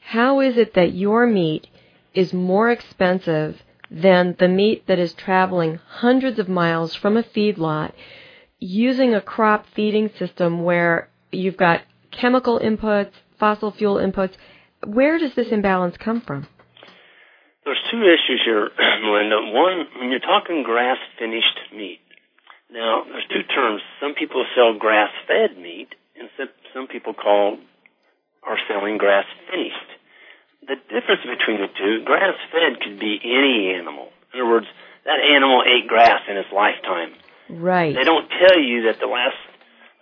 How 0.00 0.40
is 0.40 0.56
it 0.56 0.74
that 0.74 0.94
your 0.94 1.26
meat 1.26 1.66
is 2.14 2.32
more 2.32 2.70
expensive 2.70 3.62
than 3.90 4.36
the 4.38 4.48
meat 4.48 4.86
that 4.86 4.98
is 4.98 5.12
traveling 5.14 5.80
hundreds 5.86 6.38
of 6.38 6.48
miles 6.48 6.94
from 6.94 7.16
a 7.16 7.22
feedlot 7.22 7.92
using 8.58 9.14
a 9.14 9.20
crop 9.20 9.66
feeding 9.74 10.10
system 10.18 10.62
where 10.62 11.08
you've 11.30 11.56
got 11.56 11.82
chemical 12.10 12.58
inputs, 12.58 13.12
fossil 13.38 13.70
fuel 13.70 13.96
inputs? 13.96 14.32
Where 14.84 15.18
does 15.18 15.34
this 15.34 15.48
imbalance 15.48 15.96
come 15.96 16.20
from? 16.20 16.46
There's 17.68 17.84
two 17.92 18.00
issues 18.00 18.40
here, 18.48 18.70
Melinda. 19.04 19.52
One, 19.52 20.00
when 20.00 20.08
you're 20.08 20.24
talking 20.24 20.62
grass 20.62 20.96
finished 21.18 21.60
meat. 21.76 22.00
Now, 22.72 23.04
there's 23.04 23.28
two 23.28 23.44
terms. 23.44 23.82
Some 24.00 24.14
people 24.14 24.46
sell 24.56 24.72
grass 24.72 25.12
fed 25.28 25.60
meat, 25.60 25.92
and 26.16 26.30
some, 26.38 26.48
some 26.72 26.86
people 26.86 27.12
call 27.12 27.58
are 28.42 28.56
selling 28.72 28.96
grass 28.96 29.26
finished. 29.52 29.84
The 30.64 30.80
difference 30.88 31.20
between 31.28 31.60
the 31.60 31.68
two, 31.76 32.04
grass 32.08 32.40
fed 32.48 32.80
could 32.80 32.98
be 32.98 33.20
any 33.20 33.76
animal. 33.76 34.16
In 34.32 34.40
other 34.40 34.48
words, 34.48 34.66
that 35.04 35.20
animal 35.20 35.60
ate 35.60 35.88
grass 35.88 36.24
in 36.24 36.38
its 36.38 36.48
lifetime. 36.48 37.12
Right. 37.50 37.94
They 37.94 38.04
don't 38.04 38.32
tell 38.32 38.58
you 38.58 38.88
that 38.88 38.96
the 38.98 39.12
last 39.12 39.36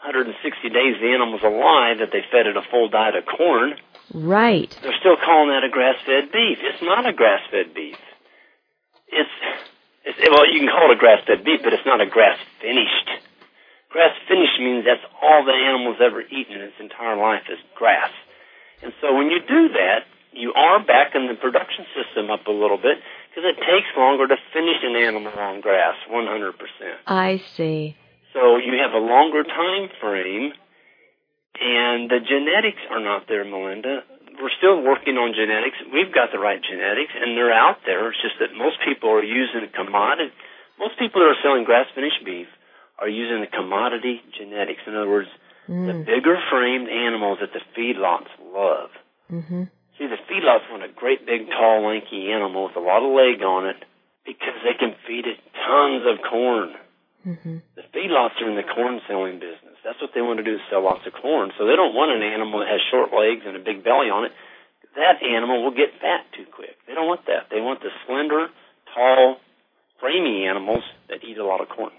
160 0.07 0.39
days 0.71 1.03
the 1.03 1.11
animal's 1.11 1.43
alive, 1.43 1.99
that 1.99 2.15
they 2.15 2.23
fed 2.31 2.47
it 2.47 2.57
a 2.57 2.63
full 2.71 2.89
diet 2.89 3.17
of 3.17 3.27
corn. 3.27 3.75
Right. 4.15 4.71
They're 4.83 4.97
still 5.01 5.17
calling 5.17 5.51
that 5.51 5.65
a 5.65 5.71
grass-fed 5.71 6.33
beef. 6.33 6.59
It's 6.63 6.83
not 6.83 7.07
a 7.07 7.13
grass-fed 7.13 7.75
beef. 7.75 7.99
It's, 9.09 9.31
it's 10.05 10.19
well, 10.31 10.47
you 10.47 10.61
can 10.61 10.69
call 10.69 10.91
it 10.91 10.97
a 10.97 11.01
grass-fed 11.01 11.45
beef, 11.45 11.61
but 11.63 11.73
it's 11.73 11.87
not 11.87 12.01
a 12.01 12.07
grass-finished. 12.07 13.09
Grass-finished 13.91 14.59
means 14.61 14.85
that's 14.85 15.05
all 15.23 15.45
the 15.45 15.55
animal's 15.55 15.99
ever 16.03 16.23
eaten 16.23 16.55
in 16.55 16.63
its 16.63 16.79
entire 16.79 17.17
life 17.17 17.49
is 17.51 17.59
grass. 17.75 18.11
And 18.83 18.93
so 19.01 19.15
when 19.17 19.31
you 19.31 19.41
do 19.41 19.69
that, 19.75 20.05
you 20.33 20.53
are 20.53 20.85
backing 20.85 21.29
the 21.29 21.35
production 21.35 21.87
system 21.97 22.31
up 22.31 22.47
a 22.47 22.53
little 22.53 22.77
bit 22.77 22.99
because 23.31 23.49
it 23.49 23.57
takes 23.57 23.89
longer 23.97 24.29
to 24.29 24.37
finish 24.53 24.77
an 24.83 24.97
animal 24.97 25.33
on 25.33 25.61
grass, 25.61 25.97
100%. 26.11 26.53
I 27.07 27.43
see. 27.57 27.97
So 28.33 28.59
you 28.59 28.77
have 28.85 28.93
a 28.93 29.05
longer 29.05 29.45
time 29.45 29.89
frame, 30.01 30.53
and 31.61 32.11
the 32.11 32.21
genetics 32.21 32.83
are 32.91 33.01
not 33.01 33.29
there, 33.29 33.45
Melinda. 33.45 34.05
We're 34.41 34.53
still 34.59 34.83
working 34.83 35.17
on 35.17 35.33
genetics. 35.33 35.81
We've 35.93 36.13
got 36.13 36.31
the 36.31 36.39
right 36.39 36.61
genetics, 36.61 37.13
and 37.17 37.37
they're 37.37 37.53
out 37.53 37.81
there. 37.87 38.09
It's 38.13 38.21
just 38.21 38.39
that 38.41 38.53
most 38.55 38.77
people 38.85 39.11
are 39.11 39.25
using 39.25 39.65
a 39.65 39.73
commodity. 39.73 40.33
Most 40.79 40.99
people 40.99 41.23
that 41.23 41.33
are 41.33 41.43
selling 41.43 41.65
grass-finished 41.65 42.25
beef 42.25 42.49
are 42.99 43.09
using 43.09 43.41
the 43.41 43.47
commodity 43.49 44.21
genetics. 44.37 44.81
In 44.87 44.95
other 44.95 45.09
words, 45.09 45.29
the 45.69 46.05
bigger 46.05 46.39
framed 46.51 46.89
animals 46.89 47.39
that 47.41 47.53
the 47.53 47.61
feedlots 47.75 48.29
love. 48.53 48.91
Mhm. 49.33 49.69
See, 49.99 50.07
the 50.07 50.19
feedlots 50.29 50.71
want 50.71 50.85
a 50.85 50.89
great 50.89 51.27
big, 51.27 51.51
tall, 51.51 51.81
lanky 51.81 52.31
animal 52.31 52.65
with 52.65 52.77
a 52.77 52.81
lot 52.81 53.03
of 53.03 53.11
leg 53.11 53.43
on 53.43 53.67
it 53.67 53.83
because 54.25 54.55
they 54.63 54.75
can 54.75 54.95
feed 55.07 55.27
it 55.27 55.41
tons 55.55 56.05
of 56.07 56.23
corn. 56.23 56.77
Mhm. 57.27 57.63
The 57.75 57.83
feedlots 57.95 58.41
are 58.41 58.49
in 58.49 58.55
the 58.55 58.63
corn 58.63 59.01
selling 59.09 59.39
business. 59.39 59.66
That's 59.87 60.03
what 60.03 60.11
they 60.19 60.21
want 60.21 60.43
to 60.43 60.45
do 60.45 60.59
is 60.59 60.61
sell 60.67 60.83
lots 60.83 61.07
of 61.07 61.15
corn. 61.15 61.55
So 61.55 61.63
they 61.63 61.79
don't 61.79 61.95
want 61.95 62.11
an 62.11 62.27
animal 62.27 62.59
that 62.59 62.67
has 62.67 62.83
short 62.91 63.15
legs 63.15 63.47
and 63.47 63.55
a 63.55 63.63
big 63.63 63.87
belly 63.87 64.11
on 64.11 64.27
it. 64.27 64.33
That 64.99 65.23
animal 65.23 65.63
will 65.63 65.71
get 65.71 65.95
fat 66.03 66.27
too 66.35 66.43
quick. 66.51 66.75
They 66.91 66.95
don't 66.95 67.07
want 67.07 67.23
that. 67.31 67.55
They 67.55 67.63
want 67.63 67.79
the 67.87 67.95
slender, 68.03 68.51
tall, 68.93 69.39
framey 70.03 70.43
animals 70.43 70.83
that 71.09 71.23
eat 71.23 71.39
a 71.39 71.47
lot 71.47 71.61
of 71.61 71.69
corn. 71.69 71.93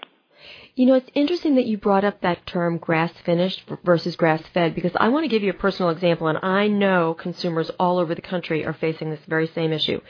You 0.74 0.84
know, 0.84 0.94
it's 0.94 1.08
interesting 1.14 1.54
that 1.54 1.64
you 1.64 1.78
brought 1.78 2.04
up 2.04 2.20
that 2.20 2.46
term 2.46 2.76
grass 2.76 3.12
finished 3.24 3.64
versus 3.82 4.16
grass 4.16 4.42
fed 4.52 4.74
because 4.74 4.92
I 4.94 5.08
want 5.08 5.24
to 5.24 5.28
give 5.28 5.42
you 5.42 5.50
a 5.50 5.54
personal 5.54 5.90
example, 5.90 6.28
and 6.28 6.38
I 6.42 6.68
know 6.68 7.14
consumers 7.14 7.70
all 7.80 7.98
over 7.98 8.14
the 8.14 8.20
country 8.20 8.66
are 8.66 8.74
facing 8.74 9.08
this 9.10 9.24
very 9.26 9.48
same 9.48 9.72
issue. 9.72 10.00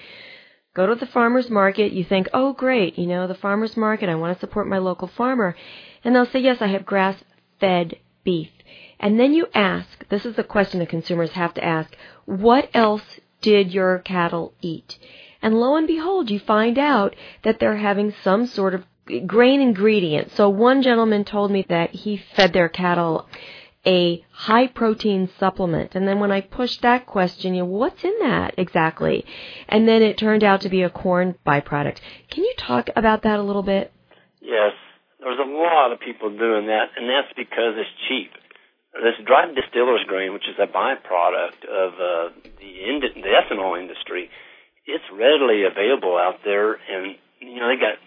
Go 0.75 0.87
to 0.87 0.95
the 0.95 1.07
farmer's 1.07 1.49
market, 1.49 1.93
you 1.93 2.05
think, 2.05 2.29
oh, 2.35 2.53
great, 2.53 2.99
you 2.99 3.07
know, 3.07 3.27
the 3.27 3.35
farmer's 3.35 3.77
market, 3.77 4.09
I 4.09 4.17
want 4.17 4.37
to 4.37 4.41
support 4.41 4.69
my 4.69 4.79
local 4.79 5.09
farmer. 5.09 5.57
And 6.05 6.15
they'll 6.15 6.27
say, 6.27 6.41
yes, 6.41 6.59
I 6.61 6.69
have 6.69 6.85
grass 6.85 7.17
fed 7.61 7.97
beef. 8.25 8.51
And 9.01 9.19
then 9.19 9.33
you 9.33 9.47
ask, 9.55 10.09
this 10.09 10.27
is 10.27 10.37
the 10.37 10.45
question 10.45 10.81
that 10.81 10.89
consumers 10.89 11.31
have 11.31 11.55
to 11.55 11.65
ask, 11.65 11.97
what 12.25 12.69
else 12.75 13.21
did 13.41 13.73
your 13.73 14.01
cattle 14.01 14.55
eat? 14.61 14.99
And 15.41 15.61
lo 15.61 15.77
and 15.77 15.87
behold, 15.87 16.31
you 16.31 16.41
find 16.41 16.79
out 16.79 17.15
that 17.45 17.61
they're 17.61 17.77
having 17.77 18.13
some 18.25 18.47
sort 18.47 18.75
of 18.75 18.85
grain 19.27 19.61
ingredient. 19.61 20.33
So 20.33 20.49
one 20.49 20.83
gentleman 20.83 21.25
told 21.25 21.51
me 21.51 21.65
that 21.69 21.91
he 21.91 22.17
fed 22.17 22.53
their 22.53 22.69
cattle 22.69 23.29
a 23.87 24.25
high 24.33 24.67
protein 24.67 25.31
supplement. 25.39 25.95
And 25.95 26.07
then 26.07 26.21
when 26.21 26.33
I 26.33 26.41
pushed 26.43 26.83
that 26.83 27.07
question, 27.07 27.55
you 27.55 27.63
know, 27.63 27.69
what's 27.69 28.05
in 28.05 28.15
that 28.21 28.55
exactly? 28.59 29.25
And 29.69 29.89
then 29.89 30.03
it 30.03 30.19
turned 30.19 30.45
out 30.45 30.61
to 30.63 30.69
be 30.69 30.83
a 30.83 30.91
corn 30.91 31.37
byproduct. 31.47 31.99
Can 32.31 32.45
you 32.45 32.55
talk 32.59 32.91
about 32.97 33.23
that 33.23 33.39
a 33.39 33.43
little 33.43 33.63
bit? 33.63 33.93
Yes, 34.43 34.73
there's 35.29 35.45
a 35.45 35.53
lot 35.53 35.93
of 35.93 36.01
people 36.01 36.33
doing 36.33 36.67
that, 36.73 36.97
and 36.97 37.05
that's 37.09 37.33
because 37.37 37.77
it's 37.77 37.93
cheap. 38.09 38.33
This 38.97 39.15
dried 39.23 39.55
distiller's 39.55 40.03
grain, 40.09 40.33
which 40.33 40.49
is 40.49 40.57
a 40.59 40.67
byproduct 40.67 41.61
of 41.69 41.91
uh, 41.95 42.33
the, 42.59 42.71
ind- 42.89 43.15
the 43.15 43.33
ethanol 43.37 43.79
industry, 43.79 44.31
it's 44.89 45.05
readily 45.13 45.69
available 45.69 46.17
out 46.17 46.41
there, 46.43 46.81
and 46.81 47.15
you 47.39 47.61
know 47.61 47.69
they 47.69 47.77
got 47.77 48.01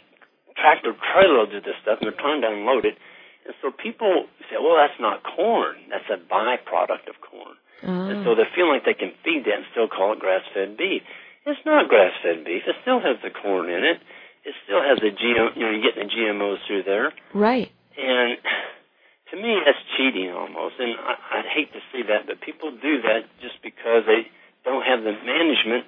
tractor 0.58 0.92
trailerloads 1.14 1.56
of 1.56 1.64
this 1.64 1.78
stuff, 1.86 2.02
and 2.02 2.10
they're 2.10 2.20
trying 2.20 2.42
to 2.42 2.50
unload 2.50 2.86
it. 2.86 2.98
And 3.46 3.54
so 3.62 3.72
people 3.72 4.26
say, 4.50 4.58
well, 4.60 4.78
that's 4.78 5.00
not 5.00 5.22
corn. 5.24 5.78
That's 5.90 6.10
a 6.10 6.18
byproduct 6.18 7.10
of 7.10 7.18
corn. 7.22 7.56
And 8.14 8.26
so 8.26 8.36
they 8.38 8.46
feel 8.54 8.70
like 8.70 8.86
they 8.86 8.94
can 8.94 9.14
feed 9.26 9.46
that 9.50 9.58
and 9.58 9.66
still 9.74 9.88
call 9.90 10.14
it 10.14 10.20
grass-fed 10.22 10.78
beef. 10.78 11.02
It's 11.46 11.66
not 11.66 11.90
grass-fed 11.90 12.46
beef. 12.46 12.62
It 12.70 12.78
still 12.86 13.02
has 13.02 13.18
the 13.26 13.34
corn 13.34 13.70
in 13.74 13.82
it. 13.82 13.98
It 14.44 14.56
still 14.66 14.82
has 14.82 14.98
the 14.98 15.12
GM, 15.14 15.56
you 15.56 15.62
know, 15.62 15.70
you're 15.70 15.86
getting 15.86 16.08
the 16.08 16.14
GMOs 16.14 16.58
through 16.68 16.84
there. 16.84 17.14
Right. 17.34 17.72
And 17.98 18.38
to 19.32 19.38
me, 19.38 19.58
that's 19.66 19.78
cheating 19.98 20.32
almost. 20.32 20.76
And 20.80 20.94
I, 20.98 21.40
I'd 21.40 21.50
hate 21.54 21.72
to 21.74 21.80
see 21.92 22.02
that, 22.08 22.28
but 22.28 22.42
people 22.42 22.72
do 22.72 23.02
that 23.04 23.30
just 23.42 23.62
because 23.64 24.04
they 24.08 24.28
don't 24.66 24.84
have 24.84 25.04
the 25.04 25.14
management, 25.14 25.86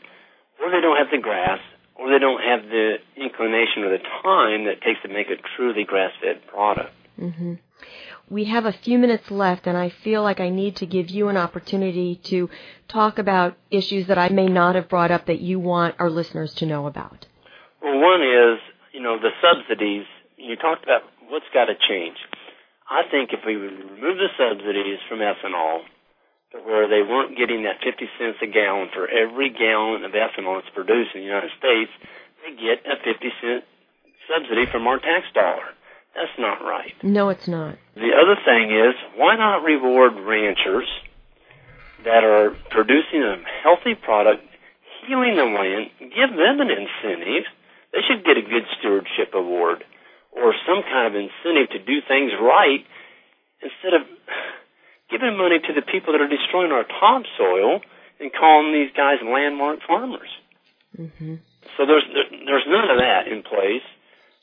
or 0.62 0.72
they 0.72 0.82
don't 0.82 0.98
have 0.98 1.12
the 1.12 1.22
grass, 1.22 1.60
or 1.96 2.10
they 2.10 2.20
don't 2.20 2.42
have 2.42 2.64
the 2.70 2.96
inclination 3.18 3.84
or 3.84 3.90
the 3.90 4.04
time 4.24 4.66
that 4.66 4.78
it 4.78 4.82
takes 4.82 5.02
to 5.04 5.10
make 5.10 5.28
a 5.28 5.38
truly 5.56 5.84
grass-fed 5.84 6.48
product. 6.48 6.94
hmm 7.18 7.54
We 8.30 8.46
have 8.46 8.66
a 8.66 8.72
few 8.72 8.98
minutes 8.98 9.30
left, 9.30 9.68
and 9.68 9.78
I 9.78 9.90
feel 9.90 10.24
like 10.24 10.40
I 10.40 10.50
need 10.50 10.78
to 10.78 10.86
give 10.86 11.10
you 11.10 11.28
an 11.30 11.38
opportunity 11.38 12.16
to 12.30 12.50
talk 12.88 13.20
about 13.20 13.58
issues 13.70 14.08
that 14.08 14.18
I 14.18 14.30
may 14.30 14.48
not 14.48 14.76
have 14.76 14.90
brought 14.90 15.12
up 15.12 15.26
that 15.26 15.40
you 15.42 15.60
want 15.60 15.96
our 16.00 16.10
listeners 16.10 16.54
to 16.56 16.66
know 16.66 16.88
about. 16.88 17.28
Well, 17.84 18.00
one 18.00 18.24
is, 18.24 18.60
you 18.94 19.02
know, 19.02 19.20
the 19.20 19.36
subsidies. 19.44 20.06
You 20.38 20.56
talked 20.56 20.84
about 20.84 21.04
what's 21.28 21.46
got 21.54 21.66
to 21.66 21.76
change. 21.76 22.16
I 22.90 23.04
think 23.10 23.32
if 23.34 23.46
we 23.46 23.58
would 23.58 23.76
remove 23.76 24.18
the 24.18 24.32
subsidies 24.40 25.00
from 25.08 25.20
ethanol, 25.20 25.84
where 26.64 26.88
they 26.88 27.02
weren't 27.02 27.38
getting 27.38 27.64
that 27.64 27.82
50 27.84 28.06
cents 28.20 28.38
a 28.42 28.48
gallon 28.48 28.90
for 28.94 29.08
every 29.08 29.50
gallon 29.50 30.06
of 30.06 30.12
ethanol 30.12 30.62
that's 30.62 30.74
produced 30.74 31.12
in 31.16 31.22
the 31.22 31.28
United 31.28 31.52
States, 31.58 31.92
they 32.46 32.54
get 32.56 32.86
a 32.86 32.96
50 33.02 33.30
cent 33.42 33.64
subsidy 34.30 34.66
from 34.72 34.88
our 34.88 35.00
tax 35.00 35.26
dollar. 35.34 35.74
That's 36.16 36.38
not 36.38 36.62
right. 36.62 36.94
No, 37.02 37.30
it's 37.30 37.48
not. 37.48 37.78
The 37.96 38.14
other 38.14 38.38
thing 38.46 38.70
is, 38.70 38.94
why 39.18 39.36
not 39.36 39.64
reward 39.64 40.14
ranchers 40.14 40.88
that 42.06 42.24
are 42.24 42.56
producing 42.70 43.24
a 43.24 43.42
healthy 43.64 43.96
product, 43.96 44.44
healing 45.08 45.36
the 45.36 45.46
land, 45.46 45.90
give 46.00 46.30
them 46.30 46.62
an 46.62 46.70
incentive. 46.70 47.46
They 47.94 48.02
should 48.02 48.26
get 48.26 48.38
a 48.38 48.42
good 48.42 48.66
stewardship 48.80 49.34
award 49.34 49.86
or 50.34 50.54
some 50.66 50.82
kind 50.82 51.06
of 51.08 51.14
incentive 51.14 51.70
to 51.78 51.80
do 51.80 52.02
things 52.10 52.34
right 52.42 52.82
instead 53.62 53.94
of 53.94 54.02
giving 55.14 55.38
money 55.38 55.62
to 55.62 55.72
the 55.78 55.86
people 55.86 56.18
that 56.18 56.22
are 56.22 56.28
destroying 56.28 56.74
our 56.74 56.84
topsoil 56.84 57.86
and 58.20 58.34
calling 58.34 58.74
these 58.74 58.90
guys 58.98 59.22
landmark 59.22 59.80
farmers. 59.86 60.30
Mm-hmm. 60.98 61.36
So 61.78 61.86
there's 61.86 62.06
there's 62.46 62.68
none 62.68 62.90
of 62.90 62.98
that 62.98 63.30
in 63.30 63.42
place. 63.42 63.86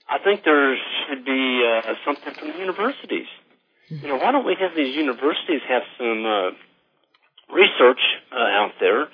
I 0.09 0.19
think 0.19 0.43
there 0.43 0.75
should 1.07 1.25
be 1.25 1.63
uh, 1.63 1.95
something 2.05 2.35
from 2.35 2.49
the 2.55 2.59
universities. 2.59 3.31
You 3.91 4.09
know, 4.09 4.17
why 4.17 4.31
don't 4.31 4.47
we 4.47 4.57
have 4.59 4.75
these 4.75 4.95
universities 4.95 5.63
have 5.69 5.83
some 5.99 6.23
uh, 6.27 6.51
research 7.51 8.03
uh, 8.31 8.63
out 8.63 8.73
there 8.79 9.09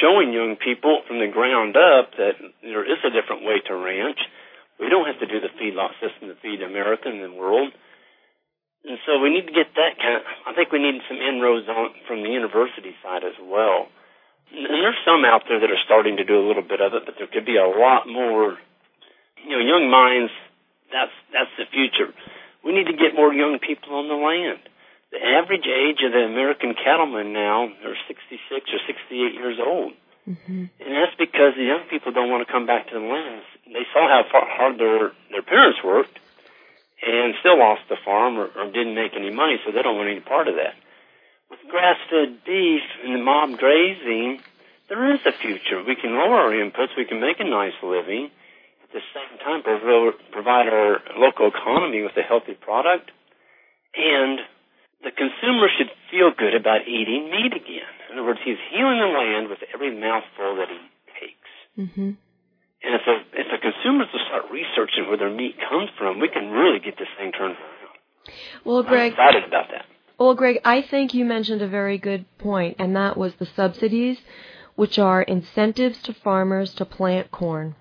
showing 0.00 0.32
young 0.32 0.56
people 0.56 1.02
from 1.06 1.18
the 1.18 1.28
ground 1.28 1.76
up 1.76 2.12
that 2.16 2.36
there 2.62 2.84
is 2.84 3.00
a 3.04 3.10
different 3.12 3.44
way 3.44 3.60
to 3.66 3.74
ranch. 3.74 4.18
We 4.78 4.88
don't 4.88 5.06
have 5.06 5.20
to 5.20 5.28
do 5.28 5.40
the 5.40 5.52
feedlot 5.60 5.92
system 6.00 6.28
to 6.28 6.36
feed 6.40 6.62
America 6.62 7.08
and 7.08 7.20
the 7.20 7.32
world. 7.32 7.72
And 8.84 8.96
so 9.04 9.20
we 9.20 9.28
need 9.28 9.44
to 9.44 9.52
get 9.52 9.76
that 9.76 10.00
kind 10.00 10.16
of, 10.16 10.22
I 10.48 10.56
think 10.56 10.72
we 10.72 10.80
need 10.80 11.04
some 11.04 11.20
inroads 11.20 11.68
on 11.68 11.92
from 12.08 12.24
the 12.24 12.32
university 12.32 12.96
side 13.04 13.24
as 13.24 13.36
well. 13.36 13.92
And 14.52 14.80
there's 14.80 14.98
some 15.04 15.24
out 15.24 15.44
there 15.48 15.60
that 15.60 15.70
are 15.70 15.84
starting 15.84 16.16
to 16.16 16.24
do 16.24 16.40
a 16.40 16.44
little 16.44 16.64
bit 16.64 16.80
of 16.80 16.96
it, 16.96 17.04
but 17.04 17.14
there 17.20 17.28
could 17.28 17.44
be 17.44 17.60
a 17.60 17.68
lot 17.68 18.08
more, 18.08 18.56
you 19.44 19.52
know, 19.52 19.60
young 19.60 19.92
minds, 19.92 20.32
that's, 20.88 21.12
that's 21.28 21.52
the 21.60 21.68
future. 21.68 22.10
We 22.64 22.72
need 22.72 22.88
to 22.88 22.96
get 22.96 23.14
more 23.14 23.32
young 23.32 23.60
people 23.60 23.94
on 23.94 24.08
the 24.08 24.16
land. 24.16 24.64
The 25.12 25.18
average 25.18 25.66
age 25.66 25.98
of 26.06 26.12
the 26.12 26.22
American 26.22 26.74
cattlemen 26.74 27.32
now 27.32 27.66
are 27.66 27.96
66 28.06 28.38
or 28.50 28.80
68 28.86 29.34
years 29.34 29.58
old. 29.58 29.92
Mm-hmm. 30.28 30.70
And 30.78 30.90
that's 30.94 31.16
because 31.18 31.58
the 31.58 31.66
young 31.66 31.90
people 31.90 32.12
don't 32.12 32.30
want 32.30 32.46
to 32.46 32.52
come 32.52 32.66
back 32.66 32.86
to 32.88 32.94
the 32.94 33.02
lands. 33.02 33.44
They 33.66 33.86
saw 33.92 34.06
how 34.06 34.22
far, 34.30 34.46
hard 34.46 34.78
their, 34.78 35.10
their 35.30 35.42
parents 35.42 35.82
worked 35.82 36.18
and 37.02 37.34
still 37.40 37.58
lost 37.58 37.82
the 37.88 37.96
farm 38.04 38.38
or, 38.38 38.46
or 38.54 38.70
didn't 38.70 38.94
make 38.94 39.12
any 39.16 39.30
money, 39.30 39.56
so 39.64 39.72
they 39.72 39.82
don't 39.82 39.96
want 39.96 40.10
any 40.10 40.20
part 40.20 40.48
of 40.48 40.54
that. 40.56 40.74
With 41.50 41.60
grass-fed 41.68 42.44
beef 42.44 42.82
and 43.02 43.14
the 43.14 43.22
mob 43.24 43.58
grazing, 43.58 44.40
there 44.88 45.14
is 45.14 45.20
a 45.26 45.32
future. 45.32 45.82
We 45.82 45.96
can 45.96 46.12
lower 46.14 46.46
our 46.46 46.52
inputs, 46.52 46.94
we 46.96 47.06
can 47.06 47.20
make 47.20 47.40
a 47.40 47.44
nice 47.44 47.74
living, 47.82 48.30
at 48.84 48.90
the 48.92 49.00
same 49.14 49.38
time 49.38 49.62
provide 49.62 50.68
our 50.68 51.00
local 51.16 51.48
economy 51.48 52.02
with 52.02 52.16
a 52.16 52.22
healthy 52.22 52.54
product, 52.54 53.10
and 53.96 54.38
the 55.02 55.10
consumer 55.10 55.68
should 55.76 55.90
feel 56.10 56.30
good 56.36 56.54
about 56.54 56.84
eating 56.86 57.30
meat 57.30 57.52
again. 57.56 57.92
In 58.12 58.18
other 58.18 58.26
words, 58.26 58.40
he's 58.44 58.60
healing 58.70 59.00
the 59.00 59.08
land 59.08 59.48
with 59.48 59.60
every 59.72 59.92
mouthful 59.96 60.56
that 60.56 60.68
he 60.68 60.80
takes. 61.16 61.52
Mm-hmm. 61.78 62.10
And 62.82 62.92
if 62.96 63.02
the, 63.04 63.16
if 63.38 63.46
the 63.52 63.60
consumers 63.60 64.08
will 64.12 64.24
start 64.28 64.50
researching 64.50 65.08
where 65.08 65.16
their 65.16 65.30
meat 65.30 65.56
comes 65.68 65.90
from, 65.98 66.20
we 66.20 66.28
can 66.28 66.50
really 66.50 66.80
get 66.80 66.98
this 66.98 67.08
thing 67.18 67.32
turned 67.32 67.56
around. 67.56 68.34
Well, 68.64 68.82
Greg, 68.82 69.12
I'm 69.12 69.28
excited 69.28 69.44
about 69.44 69.68
that. 69.72 69.84
Well, 70.18 70.34
Greg, 70.34 70.60
I 70.64 70.82
think 70.82 71.14
you 71.14 71.24
mentioned 71.24 71.62
a 71.62 71.68
very 71.68 71.96
good 71.96 72.26
point, 72.38 72.76
and 72.78 72.94
that 72.96 73.16
was 73.16 73.34
the 73.34 73.46
subsidies, 73.56 74.18
which 74.76 74.98
are 74.98 75.22
incentives 75.22 76.02
to 76.02 76.14
farmers 76.14 76.74
to 76.74 76.84
plant 76.84 77.30
corn. 77.30 77.74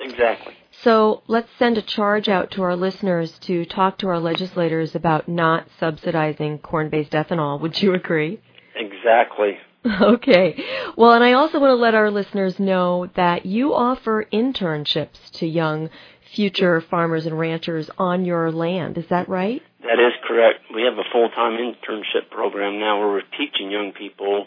Exactly. 0.00 0.54
So 0.82 1.22
let's 1.26 1.48
send 1.58 1.78
a 1.78 1.82
charge 1.82 2.28
out 2.28 2.50
to 2.52 2.62
our 2.62 2.76
listeners 2.76 3.38
to 3.40 3.64
talk 3.64 3.98
to 3.98 4.08
our 4.08 4.20
legislators 4.20 4.94
about 4.94 5.28
not 5.28 5.66
subsidizing 5.80 6.58
corn 6.58 6.90
based 6.90 7.12
ethanol. 7.12 7.60
Would 7.60 7.80
you 7.80 7.94
agree? 7.94 8.40
Exactly. 8.74 9.58
Okay. 9.86 10.56
Well, 10.96 11.12
and 11.12 11.22
I 11.22 11.34
also 11.34 11.60
want 11.60 11.70
to 11.70 11.76
let 11.76 11.94
our 11.94 12.10
listeners 12.10 12.58
know 12.58 13.08
that 13.14 13.46
you 13.46 13.72
offer 13.72 14.26
internships 14.32 15.30
to 15.34 15.46
young 15.46 15.90
future 16.34 16.80
farmers 16.80 17.24
and 17.24 17.38
ranchers 17.38 17.88
on 17.96 18.24
your 18.24 18.50
land. 18.50 18.98
Is 18.98 19.06
that 19.10 19.28
right? 19.28 19.62
That 19.82 20.00
is 20.00 20.12
correct. 20.26 20.58
We 20.74 20.82
have 20.82 20.98
a 20.98 21.06
full 21.12 21.28
time 21.28 21.52
internship 21.58 22.30
program 22.30 22.80
now 22.80 22.98
where 22.98 23.08
we're 23.08 23.30
teaching 23.38 23.70
young 23.70 23.92
people 23.96 24.46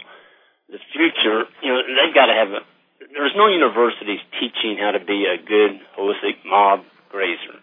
the 0.67 0.79
future. 0.91 1.43
You 1.63 1.71
know, 1.71 1.81
they've 1.87 2.13
got 2.13 2.25
to 2.25 2.33
have 2.33 2.49
a 2.49 2.59
there's 2.99 3.33
no 3.35 3.47
universities 3.47 4.19
teaching 4.39 4.77
how 4.79 4.91
to 4.91 4.99
be 4.99 5.25
a 5.25 5.37
good 5.37 5.79
holistic 5.97 6.43
mob 6.45 6.83
grazer. 7.09 7.59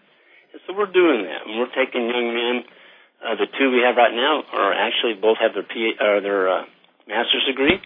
And 0.53 0.61
so 0.65 0.73
we're 0.73 0.91
doing 0.91 1.23
that. 1.23 1.45
And 1.45 1.59
we're 1.59 1.73
taking 1.73 2.09
young 2.09 2.33
men. 2.33 2.63
Uh, 3.21 3.35
the 3.35 3.47
two 3.57 3.71
we 3.71 3.81
have 3.85 3.95
right 3.97 4.13
now 4.13 4.43
are 4.51 4.73
actually 4.73 5.13
both 5.13 5.37
have 5.39 5.53
their 5.53 5.63
P, 5.63 5.93
uh, 5.99 6.19
their 6.21 6.49
uh, 6.49 6.65
master's 7.07 7.45
degree, 7.45 7.81